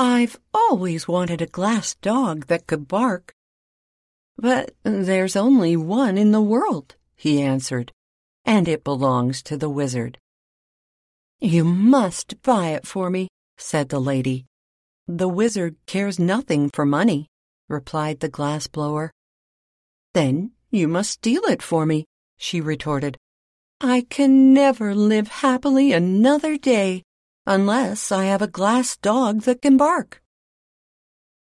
I've 0.05 0.37
always 0.53 1.07
wanted 1.07 1.41
a 1.41 1.47
glass 1.47 1.95
dog 1.95 2.49
that 2.49 2.67
could 2.67 2.88
bark. 2.88 3.33
But 4.37 4.75
there's 4.83 5.37
only 5.37 5.77
one 5.77 6.19
in 6.19 6.33
the 6.33 6.43
world, 6.43 6.97
he 7.15 7.41
answered, 7.41 7.93
and 8.45 8.67
it 8.67 8.83
belongs 8.83 9.45
to 9.45 9.57
the 9.57 9.71
wizard. 9.71 10.19
You 11.38 11.62
must 11.62 12.43
buy 12.43 12.71
it 12.71 12.85
for 12.85 13.11
me, 13.11 13.29
said 13.59 13.91
the 13.91 14.01
lady. 14.01 14.47
The 15.07 15.29
wizard 15.29 15.77
cares 15.87 16.19
nothing 16.19 16.69
for 16.71 16.85
money, 16.85 17.29
replied 17.69 18.19
the 18.19 18.29
glass 18.29 18.67
blower. 18.67 19.12
Then 20.15 20.51
you 20.73 20.88
must 20.88 21.11
steal 21.11 21.45
it 21.45 21.62
for 21.62 21.87
me, 21.87 22.07
she 22.38 22.61
retorted. 22.61 23.17
I 23.81 24.05
can 24.11 24.53
never 24.53 24.97
live 24.97 25.29
happily 25.29 25.93
another 25.93 26.57
day 26.57 27.05
unless 27.46 28.12
I 28.12 28.24
have 28.24 28.42
a 28.42 28.46
glass 28.46 28.96
dog 28.96 29.42
that 29.42 29.62
can 29.62 29.76
bark. 29.76 30.22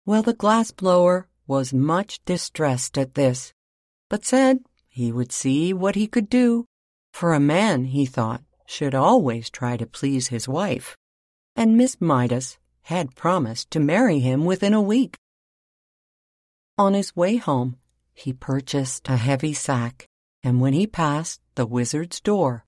Well, 0.06 0.22
the 0.22 0.34
glass 0.34 0.70
blower 0.70 1.28
was 1.46 1.72
much 1.72 2.24
distressed 2.24 2.98
at 2.98 3.14
this, 3.14 3.52
but 4.10 4.24
said 4.24 4.60
he 4.88 5.12
would 5.12 5.32
see 5.32 5.72
what 5.72 5.94
he 5.94 6.06
could 6.06 6.28
do, 6.28 6.66
for 7.12 7.32
a 7.32 7.40
man, 7.40 7.84
he 7.84 8.06
thought, 8.06 8.42
should 8.66 8.94
always 8.94 9.50
try 9.50 9.76
to 9.76 9.86
please 9.86 10.28
his 10.28 10.48
wife, 10.48 10.96
and 11.54 11.76
Miss 11.76 12.00
Midas 12.00 12.58
had 12.82 13.14
promised 13.14 13.70
to 13.70 13.80
marry 13.80 14.18
him 14.18 14.44
within 14.44 14.74
a 14.74 14.80
week. 14.80 15.16
On 16.76 16.94
his 16.94 17.14
way 17.14 17.36
home, 17.36 17.76
he 18.12 18.32
purchased 18.32 19.08
a 19.08 19.16
heavy 19.16 19.52
sack, 19.52 20.08
and 20.42 20.60
when 20.60 20.72
he 20.72 20.86
passed 20.86 21.40
the 21.54 21.66
wizard's 21.66 22.20
door, 22.20 22.64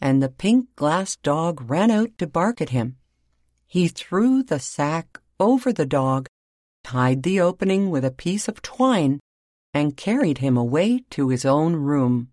and 0.00 0.22
the 0.22 0.28
pink 0.28 0.74
glass 0.76 1.16
dog 1.16 1.70
ran 1.70 1.90
out 1.90 2.16
to 2.18 2.26
bark 2.26 2.60
at 2.60 2.70
him. 2.70 2.96
He 3.66 3.88
threw 3.88 4.42
the 4.42 4.58
sack 4.58 5.20
over 5.38 5.72
the 5.72 5.86
dog, 5.86 6.26
tied 6.82 7.22
the 7.22 7.40
opening 7.40 7.90
with 7.90 8.04
a 8.04 8.10
piece 8.10 8.48
of 8.48 8.62
twine, 8.62 9.20
and 9.72 9.96
carried 9.96 10.38
him 10.38 10.56
away 10.56 11.04
to 11.10 11.28
his 11.28 11.44
own 11.44 11.74
room. 11.76 12.30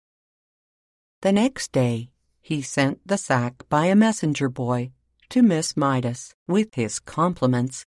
The 1.21 1.32
next 1.32 1.71
day, 1.71 2.10
he 2.41 2.62
sent 2.62 3.06
the 3.06 3.17
sack 3.17 3.67
by 3.69 3.86
a 3.88 3.95
messenger 3.95 4.49
boy 4.49 4.91
to 5.30 5.41
Miss 5.43 5.75
Midas 5.75 6.34
with 6.47 6.75
his 6.75 6.99
compliments. 6.99 7.86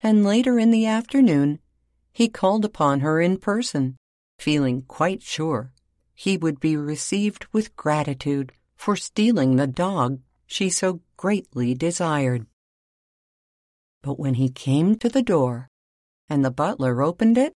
And 0.00 0.24
later 0.24 0.58
in 0.58 0.70
the 0.70 0.86
afternoon, 0.86 1.58
he 2.12 2.28
called 2.28 2.64
upon 2.64 3.00
her 3.00 3.20
in 3.20 3.38
person, 3.38 3.96
feeling 4.38 4.82
quite 4.82 5.22
sure 5.22 5.72
he 6.14 6.36
would 6.36 6.60
be 6.60 6.76
received 6.76 7.46
with 7.52 7.74
gratitude 7.76 8.52
for 8.84 8.96
stealing 8.96 9.56
the 9.56 9.66
dog 9.66 10.20
she 10.44 10.68
so 10.68 11.00
greatly 11.16 11.72
desired. 11.72 12.44
But 14.02 14.18
when 14.18 14.34
he 14.34 14.50
came 14.50 14.96
to 14.96 15.08
the 15.08 15.22
door 15.22 15.68
and 16.28 16.44
the 16.44 16.50
butler 16.50 17.00
opened 17.00 17.38
it, 17.38 17.54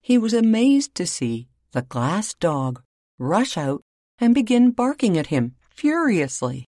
he 0.00 0.16
was 0.16 0.32
amazed 0.32 0.94
to 0.94 1.06
see 1.06 1.48
the 1.72 1.82
glass 1.82 2.32
dog 2.32 2.80
rush 3.18 3.58
out 3.58 3.82
and 4.18 4.34
begin 4.34 4.70
barking 4.70 5.18
at 5.18 5.26
him 5.26 5.54
furiously. 5.60 6.64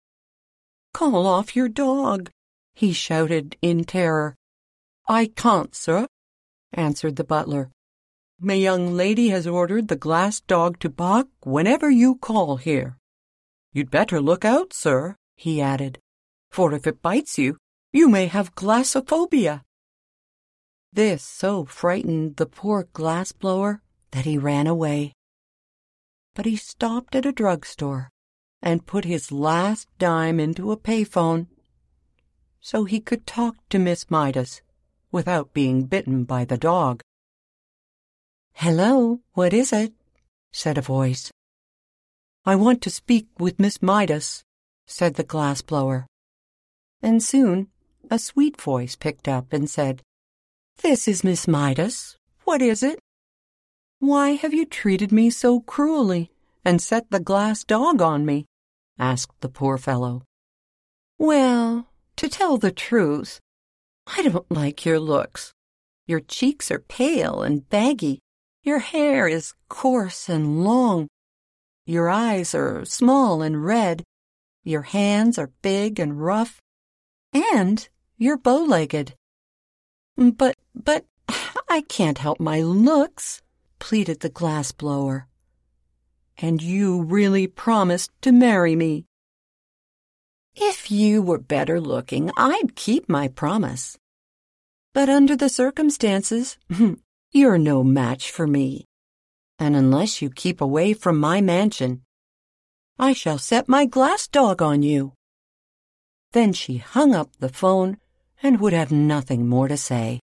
Call 0.95 1.27
off 1.27 1.57
your 1.57 1.69
dog, 1.69 2.31
he 2.75 2.93
shouted 2.93 3.57
in 3.61 3.83
terror. 3.83 4.37
I 5.09 5.33
can't, 5.35 5.75
sir, 5.75 6.07
answered 6.73 7.17
the 7.17 7.25
butler. 7.25 7.73
My 8.39 8.55
young 8.55 8.95
lady 8.95 9.31
has 9.31 9.49
ordered 9.49 9.89
the 9.89 9.97
glass 9.97 10.39
dog 10.39 10.79
to 10.79 10.89
bark 10.89 11.27
whenever 11.43 11.91
you 11.91 12.15
call 12.15 12.57
here. 12.57 13.00
You'd 13.73 13.91
better 13.91 14.21
look 14.21 14.45
out, 14.45 14.73
sir, 14.73 15.17
he 15.37 15.61
added, 15.61 15.99
for 16.51 16.73
if 16.73 16.87
it 16.87 17.03
bites 17.03 17.39
you, 17.39 17.57
you 17.93 18.09
may 18.09 18.27
have 18.27 18.55
glassophobia. 18.55 19.63
This 20.93 21.23
so 21.23 21.65
frightened 21.65 22.37
the 22.37 22.47
poor 22.47 22.89
glass 22.93 23.33
blower 23.33 23.83
that 24.11 24.25
he 24.25 24.39
ran 24.39 24.67
away. 24.67 25.13
But 26.35 26.47
he 26.47 26.57
stopped 26.57 27.15
at 27.15 27.27
a 27.27 27.33
drugstore 27.33 28.11
and 28.61 28.87
put 28.87 29.05
his 29.05 29.31
last 29.31 29.89
dime 29.99 30.41
into 30.41 30.73
a 30.73 30.77
payphone 30.77 31.47
so 32.61 32.85
he 32.85 33.01
could 33.01 33.27
talk 33.27 33.57
to 33.71 33.79
Miss 33.79 34.11
Midas 34.11 34.61
without 35.11 35.53
being 35.55 35.85
bitten 35.85 36.25
by 36.25 36.45
the 36.45 36.59
dog. 36.59 37.03
Hello, 38.53 39.21
what 39.33 39.53
is 39.53 39.73
it? 39.73 39.93
said 40.53 40.77
a 40.77 40.83
voice. 40.83 41.31
I 42.51 42.57
want 42.57 42.83
to 42.83 42.91
speak 42.91 43.29
with 43.39 43.61
Miss 43.61 43.81
Midas, 43.81 44.43
said 44.85 45.15
the 45.15 45.23
glass 45.23 45.63
blower. 45.63 46.09
And 47.01 47.23
soon 47.23 47.69
a 48.11 48.19
sweet 48.19 48.61
voice 48.61 48.97
picked 48.97 49.29
up 49.29 49.53
and 49.53 49.71
said, 49.71 50.03
This 50.83 51.07
is 51.07 51.23
Miss 51.23 51.47
Midas. 51.47 52.17
What 52.43 52.61
is 52.61 52.83
it? 52.83 52.99
Why 54.01 54.31
have 54.31 54.53
you 54.53 54.67
treated 54.67 55.13
me 55.13 55.31
so 55.31 55.61
cruelly 55.61 56.33
and 56.65 56.83
set 56.83 57.13
the 57.13 57.21
glass 57.21 57.63
dog 57.63 58.03
on 58.03 58.27
me? 58.27 58.47
asked 58.99 59.41
the 59.43 59.49
poor 59.49 59.79
fellow. 59.79 60.23
Well, 61.19 61.87
to 62.17 62.29
tell 62.29 62.57
the 62.59 62.73
truth, 62.73 63.39
I 64.09 64.23
don't 64.23 64.51
like 64.51 64.85
your 64.85 64.99
looks. 64.99 65.53
Your 66.09 66.19
cheeks 66.19 66.73
are 66.73 66.81
pale 66.81 67.43
and 67.43 67.69
baggy. 67.69 68.19
Your 68.65 68.81
hair 68.81 69.29
is 69.29 69.55
coarse 69.69 70.29
and 70.29 70.65
long. 70.65 71.07
Your 71.91 72.09
eyes 72.09 72.55
are 72.55 72.85
small 72.85 73.43
and 73.43 73.65
red. 73.65 74.05
Your 74.63 74.83
hands 74.83 75.39
are 75.41 75.51
big 75.61 75.99
and 75.99 76.23
rough. 76.23 76.63
And 77.33 77.89
you're 78.17 78.37
bow-legged. 78.39 79.17
But, 80.17 80.55
but, 80.73 81.05
I 81.69 81.81
can't 81.81 82.19
help 82.19 82.39
my 82.39 82.63
looks, 82.63 83.43
pleaded 83.81 84.21
the 84.21 84.29
glass 84.29 84.71
blower. 84.71 85.27
And 86.39 86.63
you 86.63 87.03
really 87.03 87.49
promised 87.49 88.13
to 88.23 88.31
marry 88.31 88.77
me. 88.77 89.07
If 90.55 90.93
you 90.93 91.21
were 91.23 91.39
better 91.39 91.81
looking, 91.81 92.31
I'd 92.37 92.77
keep 92.77 93.09
my 93.09 93.27
promise. 93.27 93.99
But 94.95 95.09
under 95.09 95.35
the 95.35 95.49
circumstances, 95.49 96.57
you're 97.33 97.59
no 97.59 97.83
match 97.83 98.31
for 98.31 98.47
me. 98.47 98.87
And 99.61 99.77
unless 99.77 100.23
you 100.23 100.31
keep 100.31 100.61
away 100.61 100.95
from 100.95 101.21
my 101.21 101.43
mansion, 101.43 102.03
I 102.99 103.13
shall 103.13 103.39
set 103.39 103.69
my 103.69 103.85
glass 103.85 104.27
dog 104.27 104.63
on 104.63 104.83
you. 104.83 105.13
Then 106.33 106.55
she 106.55 106.79
hung 106.79 107.15
up 107.15 107.37
the 107.37 107.51
phone 107.51 107.99
and 108.43 108.59
would 108.59 108.73
have 108.73 108.91
nothing 108.91 109.47
more 109.47 109.69
to 109.69 109.77
say. 109.77 110.21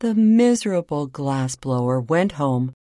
The 0.00 0.14
miserable 0.14 1.08
glassblower 1.08 2.06
went 2.06 2.32
home 2.32 2.74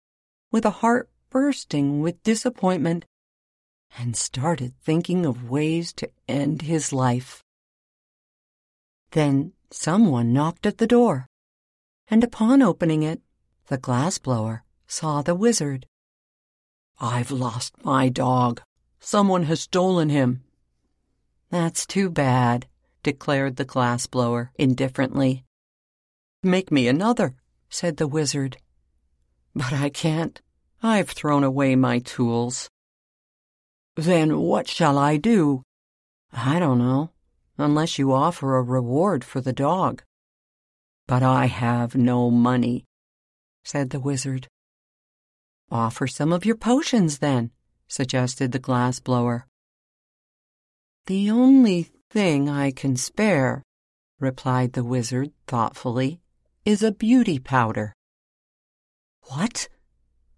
with 0.52 0.66
a 0.66 0.82
heart 0.82 1.10
bursting 1.30 2.02
with 2.02 2.22
disappointment 2.24 3.06
and 3.98 4.18
started 4.18 4.74
thinking 4.84 5.26
of 5.26 5.50
ways 5.50 5.94
to 5.94 6.10
end 6.28 6.64
his 6.64 6.92
life. 6.92 7.42
Then 9.12 9.54
someone 9.72 10.34
knocked 10.34 10.66
at 10.66 10.80
the 10.80 10.88
door, 10.88 11.28
and 12.10 12.24
upon 12.26 12.62
opening 12.62 13.04
it, 13.04 13.22
the 13.68 13.78
glassblower 13.78 14.62
saw 14.88 15.22
the 15.22 15.36
wizard. 15.36 15.88
I've 17.00 17.32
lost 17.32 17.74
my 17.84 18.10
dog. 18.10 18.62
Someone 19.00 19.44
has 19.44 19.62
stolen 19.62 20.10
him. 20.10 20.44
That's 21.50 21.86
too 21.86 22.10
bad, 22.10 22.68
declared 23.04 23.56
the 23.56 23.66
glassblower 23.66 24.50
indifferently. 24.56 25.44
Make 26.44 26.72
me 26.72 26.88
another, 26.88 27.36
said 27.70 27.98
the 27.98 28.08
wizard. 28.08 28.58
But 29.54 29.74
I 29.74 29.90
can't. 29.90 30.42
I've 30.84 31.10
thrown 31.10 31.44
away 31.44 31.76
my 31.76 32.00
tools. 32.00 32.70
Then 33.96 34.40
what 34.40 34.68
shall 34.68 34.98
I 34.98 35.18
do? 35.18 35.64
I 36.34 36.60
don't 36.60 36.80
know, 36.80 37.12
unless 37.58 37.98
you 37.98 38.14
offer 38.14 38.56
a 38.56 38.62
reward 38.62 39.24
for 39.24 39.42
the 39.42 39.54
dog. 39.54 40.04
But 41.08 41.24
I 41.24 41.46
have 41.46 41.96
no 41.96 42.30
money, 42.30 42.86
said 43.66 43.90
the 43.90 44.00
wizard. 44.00 44.48
Offer 45.70 46.08
some 46.08 46.32
of 46.32 46.46
your 46.46 46.56
potions, 46.56 47.18
then, 47.18 47.52
suggested 47.88 48.52
the 48.52 48.60
glass 48.60 49.00
blower. 49.00 49.48
The 51.08 51.30
only 51.30 51.92
thing 52.10 52.48
I 52.48 52.72
can 52.72 52.96
spare, 52.96 53.64
replied 54.20 54.74
the 54.74 54.84
wizard 54.84 55.32
thoughtfully, 55.48 56.22
is 56.64 56.82
a 56.82 56.92
beauty 56.92 57.40
powder. 57.40 57.94
What? 59.24 59.68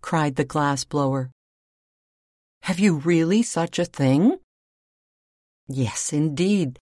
cried 0.02 0.38
the 0.38 0.46
glass 0.46 0.86
blower. 0.86 1.32
Have 2.62 2.80
you 2.80 2.96
really 2.98 3.44
such 3.44 3.80
a 3.80 3.86
thing? 3.86 4.38
Yes, 5.68 6.14
indeed. 6.14 6.80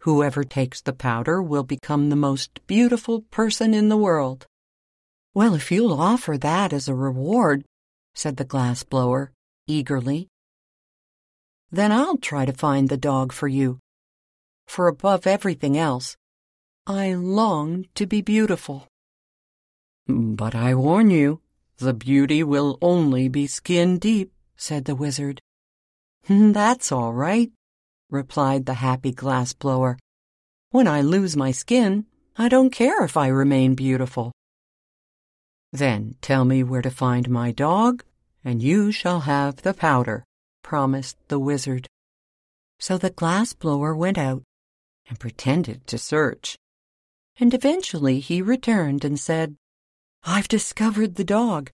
Whoever 0.00 0.44
takes 0.44 0.80
the 0.80 0.92
powder 0.92 1.42
will 1.42 1.64
become 1.64 2.08
the 2.08 2.16
most 2.16 2.66
beautiful 2.66 3.22
person 3.22 3.72
in 3.72 3.88
the 3.88 3.96
world. 3.96 4.46
Well, 5.38 5.54
if 5.54 5.70
you'll 5.70 5.92
offer 5.92 6.36
that 6.36 6.72
as 6.72 6.88
a 6.88 6.96
reward, 6.96 7.64
said 8.12 8.38
the 8.38 8.44
glass 8.44 8.82
blower 8.82 9.30
eagerly, 9.68 10.26
then 11.70 11.92
I'll 11.92 12.16
try 12.16 12.44
to 12.44 12.52
find 12.52 12.88
the 12.88 12.96
dog 12.96 13.32
for 13.32 13.46
you. 13.46 13.78
For 14.66 14.88
above 14.88 15.28
everything 15.28 15.78
else, 15.78 16.16
I 16.88 17.14
long 17.14 17.86
to 17.94 18.04
be 18.04 18.20
beautiful. 18.20 18.88
But 20.08 20.56
I 20.56 20.74
warn 20.74 21.08
you, 21.10 21.40
the 21.76 21.94
beauty 21.94 22.42
will 22.42 22.76
only 22.82 23.28
be 23.28 23.46
skin 23.46 24.00
deep 24.00 24.32
said 24.56 24.86
the 24.86 24.96
wizard. 24.96 25.40
That's 26.28 26.90
all 26.90 27.12
right, 27.12 27.52
replied 28.10 28.66
the 28.66 28.82
happy 28.82 29.12
glass 29.12 29.52
blower. 29.52 29.98
When 30.70 30.88
I 30.88 31.02
lose 31.02 31.36
my 31.36 31.52
skin, 31.52 32.06
I 32.36 32.48
don't 32.48 32.70
care 32.70 33.04
if 33.04 33.16
I 33.16 33.28
remain 33.28 33.76
beautiful. 33.76 34.32
Then 35.72 36.16
tell 36.22 36.44
me 36.44 36.62
where 36.62 36.82
to 36.82 36.90
find 36.90 37.28
my 37.28 37.52
dog, 37.52 38.04
and 38.44 38.62
you 38.62 38.90
shall 38.90 39.20
have 39.20 39.56
the 39.56 39.74
powder, 39.74 40.24
promised 40.62 41.16
the 41.28 41.38
wizard. 41.38 41.86
So 42.78 42.96
the 42.96 43.10
glass 43.10 43.52
blower 43.52 43.94
went 43.94 44.18
out 44.18 44.42
and 45.08 45.18
pretended 45.18 45.86
to 45.88 45.98
search. 45.98 46.56
And 47.38 47.52
eventually 47.52 48.20
he 48.20 48.40
returned 48.42 49.04
and 49.04 49.18
said, 49.18 49.56
I've 50.24 50.48
discovered 50.48 51.14
the 51.14 51.24
dog. 51.24 51.70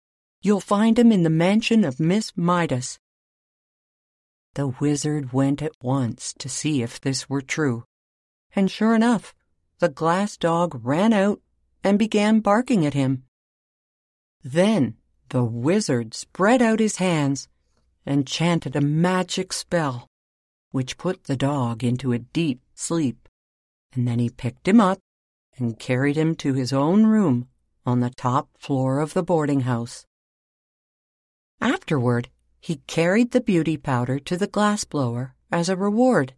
You'll 0.42 0.62
find 0.62 0.98
him 0.98 1.12
in 1.12 1.24
the 1.24 1.30
mansion 1.30 1.84
of 1.84 2.00
Miss 2.00 2.32
Midas. 2.36 2.98
The 4.54 4.68
wizard 4.68 5.34
went 5.34 5.62
at 5.62 5.74
once 5.82 6.34
to 6.40 6.50
see 6.50 6.82
if 6.82 7.00
this 7.02 7.30
were 7.30 7.42
true, 7.42 7.84
and 8.56 8.72
sure 8.72 8.96
enough, 8.96 9.36
the 9.80 9.90
glass 9.90 10.38
dog 10.38 10.80
ran 10.84 11.14
out 11.14 11.42
and 11.84 12.00
began 12.00 12.40
barking 12.40 12.86
at 12.86 12.94
him. 12.94 13.24
Then 14.44 14.96
the 15.30 15.44
wizard 15.44 16.14
spread 16.14 16.62
out 16.62 16.80
his 16.80 16.96
hands 16.96 17.48
and 18.06 18.26
chanted 18.26 18.76
a 18.76 18.82
magic 18.82 19.52
spell, 19.54 20.08
which 20.72 20.98
put 20.98 21.26
the 21.26 21.36
dog 21.36 21.84
into 21.84 22.14
a 22.14 22.20
deep 22.20 22.62
sleep, 22.74 23.28
and 23.94 24.08
then 24.08 24.20
he 24.20 24.30
picked 24.30 24.68
him 24.68 24.80
up 24.80 25.00
and 25.58 25.78
carried 25.78 26.16
him 26.16 26.36
to 26.36 26.54
his 26.54 26.72
own 26.72 27.06
room 27.06 27.48
on 27.86 28.00
the 28.00 28.10
top 28.10 28.50
floor 28.58 29.00
of 29.00 29.14
the 29.14 29.24
boarding 29.24 29.62
house. 29.62 30.06
Afterward, 31.60 32.30
he 32.62 32.78
carried 32.88 33.32
the 33.32 33.42
beauty 33.42 33.78
powder 33.78 34.20
to 34.20 34.38
the 34.38 34.48
glass 34.48 34.84
blower 34.84 35.36
as 35.52 35.70
a 35.70 35.76
reward. 35.76 36.34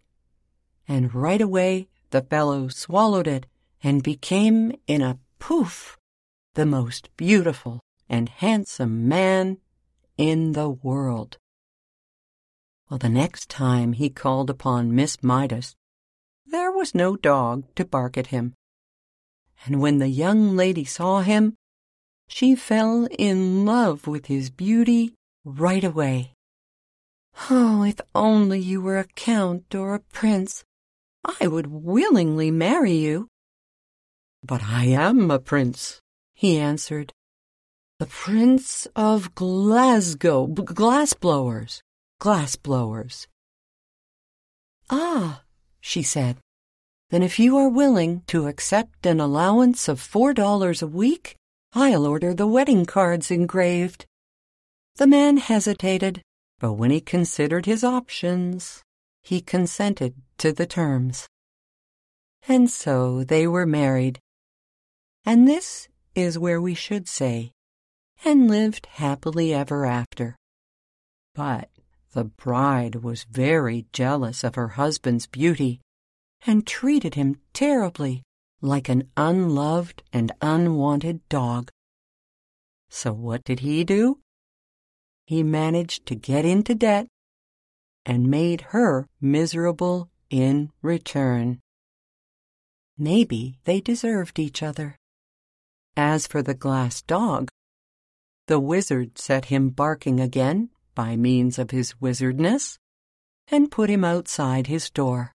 And 0.88 1.14
right 1.14 1.42
away 1.42 1.88
the 2.10 2.22
fellow 2.22 2.68
swallowed 2.68 3.28
it 3.28 3.46
and 3.84 4.04
became 4.04 4.74
in 4.88 5.02
a 5.02 5.20
poof 5.40 5.98
the 6.56 6.66
most 6.66 7.10
beautiful 7.16 7.80
and 8.12 8.28
handsome 8.28 9.08
man 9.08 9.58
in 10.17 10.52
the 10.52 10.69
world. 10.69 11.38
Well, 12.89 12.97
the 12.97 13.08
next 13.08 13.50
time 13.50 13.93
he 13.93 14.10
called 14.10 14.50
upon 14.50 14.93
Miss 14.93 15.24
Midas, 15.24 15.76
there 16.45 16.74
was 16.74 16.93
no 16.93 17.15
dog 17.15 17.63
to 17.76 17.86
bark 17.86 18.17
at 18.17 18.28
him. 18.28 18.54
And 19.65 19.80
when 19.80 20.00
the 20.00 20.10
young 20.10 20.58
lady 20.58 20.84
saw 20.84 21.21
him, 21.21 21.56
she 22.28 22.54
fell 22.54 23.08
in 23.17 23.65
love 23.65 24.08
with 24.08 24.26
his 24.26 24.50
beauty 24.50 25.13
right 25.45 25.84
away. 25.84 26.34
Oh, 27.50 27.84
if 27.84 28.02
only 28.13 28.60
you 28.60 28.82
were 28.82 29.00
a 29.00 29.06
count 29.15 29.74
or 29.74 29.95
a 29.95 30.00
prince, 30.00 30.65
I 31.39 31.47
would 31.47 31.67
willingly 31.67 32.52
marry 32.52 32.93
you. 32.93 33.30
But 34.43 34.63
I 34.63 34.86
am 34.88 35.32
a 35.32 35.39
prince, 35.39 36.02
he 36.34 36.60
answered. 36.60 37.13
The 38.02 38.08
Prince 38.08 38.88
of 38.96 39.36
Glasgow, 39.36 40.48
glass 40.48 41.14
blowers, 41.14 41.84
glass 42.18 42.56
blowers. 42.56 43.28
Ah, 44.90 45.44
she 45.82 46.02
said, 46.02 46.38
then 47.12 47.22
if 47.22 47.38
you 47.38 47.58
are 47.58 47.70
willing 47.70 48.24
to 48.26 48.48
accept 48.48 49.06
an 49.06 49.20
allowance 49.20 49.88
of 49.88 50.02
four 50.02 50.34
dollars 50.34 50.82
a 50.82 50.88
week, 50.88 51.36
I'll 51.74 52.08
order 52.08 52.34
the 52.34 52.48
wedding 52.48 52.88
cards 52.88 53.30
engraved. 53.30 54.08
The 54.96 55.06
man 55.06 55.38
hesitated, 55.38 56.24
but 56.60 56.74
when 56.74 56.90
he 56.90 57.02
considered 57.02 57.68
his 57.68 57.84
options, 57.84 58.82
he 59.22 59.42
consented 59.42 60.16
to 60.40 60.52
the 60.52 60.66
terms. 60.66 61.28
And 62.48 62.68
so 62.68 63.24
they 63.24 63.46
were 63.46 63.68
married. 63.68 64.18
And 65.24 65.48
this 65.48 65.88
is 66.16 66.40
where 66.40 66.60
we 66.60 66.74
should 66.74 67.08
say, 67.08 67.52
and 68.24 68.50
lived 68.50 68.86
happily 68.86 69.54
ever 69.54 69.86
after. 69.86 70.36
But 71.34 71.70
the 72.14 72.26
bride 72.26 72.96
was 72.96 73.24
very 73.24 73.86
jealous 73.94 74.44
of 74.44 74.56
her 74.56 74.70
husband's 74.70 75.28
beauty 75.28 75.80
and 76.46 76.68
treated 76.68 77.16
him 77.16 77.40
terribly 77.54 78.24
like 78.62 78.90
an 78.90 79.10
unloved 79.18 80.04
and 80.14 80.32
unwanted 80.42 81.28
dog. 81.30 81.70
So 82.90 83.14
what 83.14 83.44
did 83.44 83.62
he 83.62 83.84
do? 83.84 84.20
He 85.26 85.44
managed 85.44 86.06
to 86.08 86.16
get 86.16 86.46
into 86.46 86.76
debt 86.76 87.08
and 88.06 88.30
made 88.30 88.62
her 88.70 89.08
miserable 89.20 90.10
in 90.30 90.72
return. 90.82 91.60
Maybe 92.98 93.60
they 93.64 93.82
deserved 93.82 94.40
each 94.40 94.62
other. 94.62 94.98
As 95.96 96.28
for 96.28 96.42
the 96.42 96.54
glass 96.54 97.02
dog, 97.02 97.50
the 98.52 98.60
wizard 98.60 99.18
set 99.18 99.46
him 99.46 99.70
barking 99.70 100.20
again 100.20 100.70
by 100.94 101.16
means 101.16 101.58
of 101.58 101.72
his 101.72 101.96
wizardness 102.02 102.78
and 103.48 103.72
put 103.72 103.90
him 103.90 104.04
outside 104.04 104.68
his 104.68 104.90
door. 104.90 105.32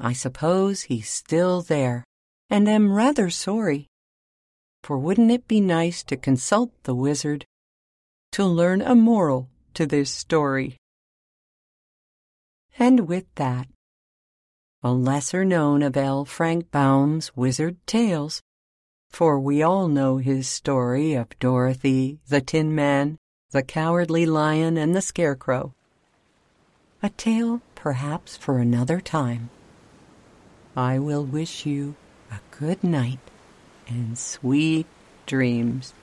I 0.00 0.14
suppose 0.14 0.84
he's 0.84 1.10
still 1.10 1.60
there, 1.60 2.02
and 2.48 2.66
am 2.66 2.94
rather 2.94 3.28
sorry. 3.28 3.88
For 4.84 4.96
wouldn't 4.96 5.30
it 5.30 5.46
be 5.46 5.60
nice 5.60 6.02
to 6.04 6.16
consult 6.16 6.72
the 6.84 6.94
wizard 6.94 7.44
to 8.32 8.46
learn 8.46 8.80
a 8.80 8.94
moral 8.94 9.50
to 9.74 9.84
this 9.84 10.10
story? 10.10 10.78
And 12.78 13.06
with 13.06 13.26
that, 13.34 13.68
a 14.82 14.92
lesser 14.92 15.44
known 15.44 15.82
of 15.82 15.94
L. 15.94 16.24
Frank 16.24 16.70
Baum's 16.70 17.36
Wizard 17.36 17.76
Tales, 17.86 18.40
for 19.16 19.40
we 19.40 19.62
all 19.62 19.88
know 19.88 20.18
his 20.18 20.46
story 20.46 21.14
of 21.14 21.38
Dorothy, 21.38 22.18
the 22.28 22.42
Tin 22.42 22.74
Man, 22.74 23.16
the 23.50 23.62
Cowardly 23.62 24.26
Lion, 24.26 24.76
and 24.76 24.94
the 24.94 25.00
Scarecrow. 25.00 25.72
A 27.02 27.08
tale 27.08 27.62
perhaps 27.74 28.36
for 28.36 28.58
another 28.58 29.00
time. 29.00 29.48
I 30.76 30.98
will 30.98 31.24
wish 31.24 31.64
you 31.64 31.94
a 32.30 32.40
good 32.58 32.84
night 32.84 33.20
and 33.88 34.18
sweet 34.18 34.86
dreams. 35.24 35.94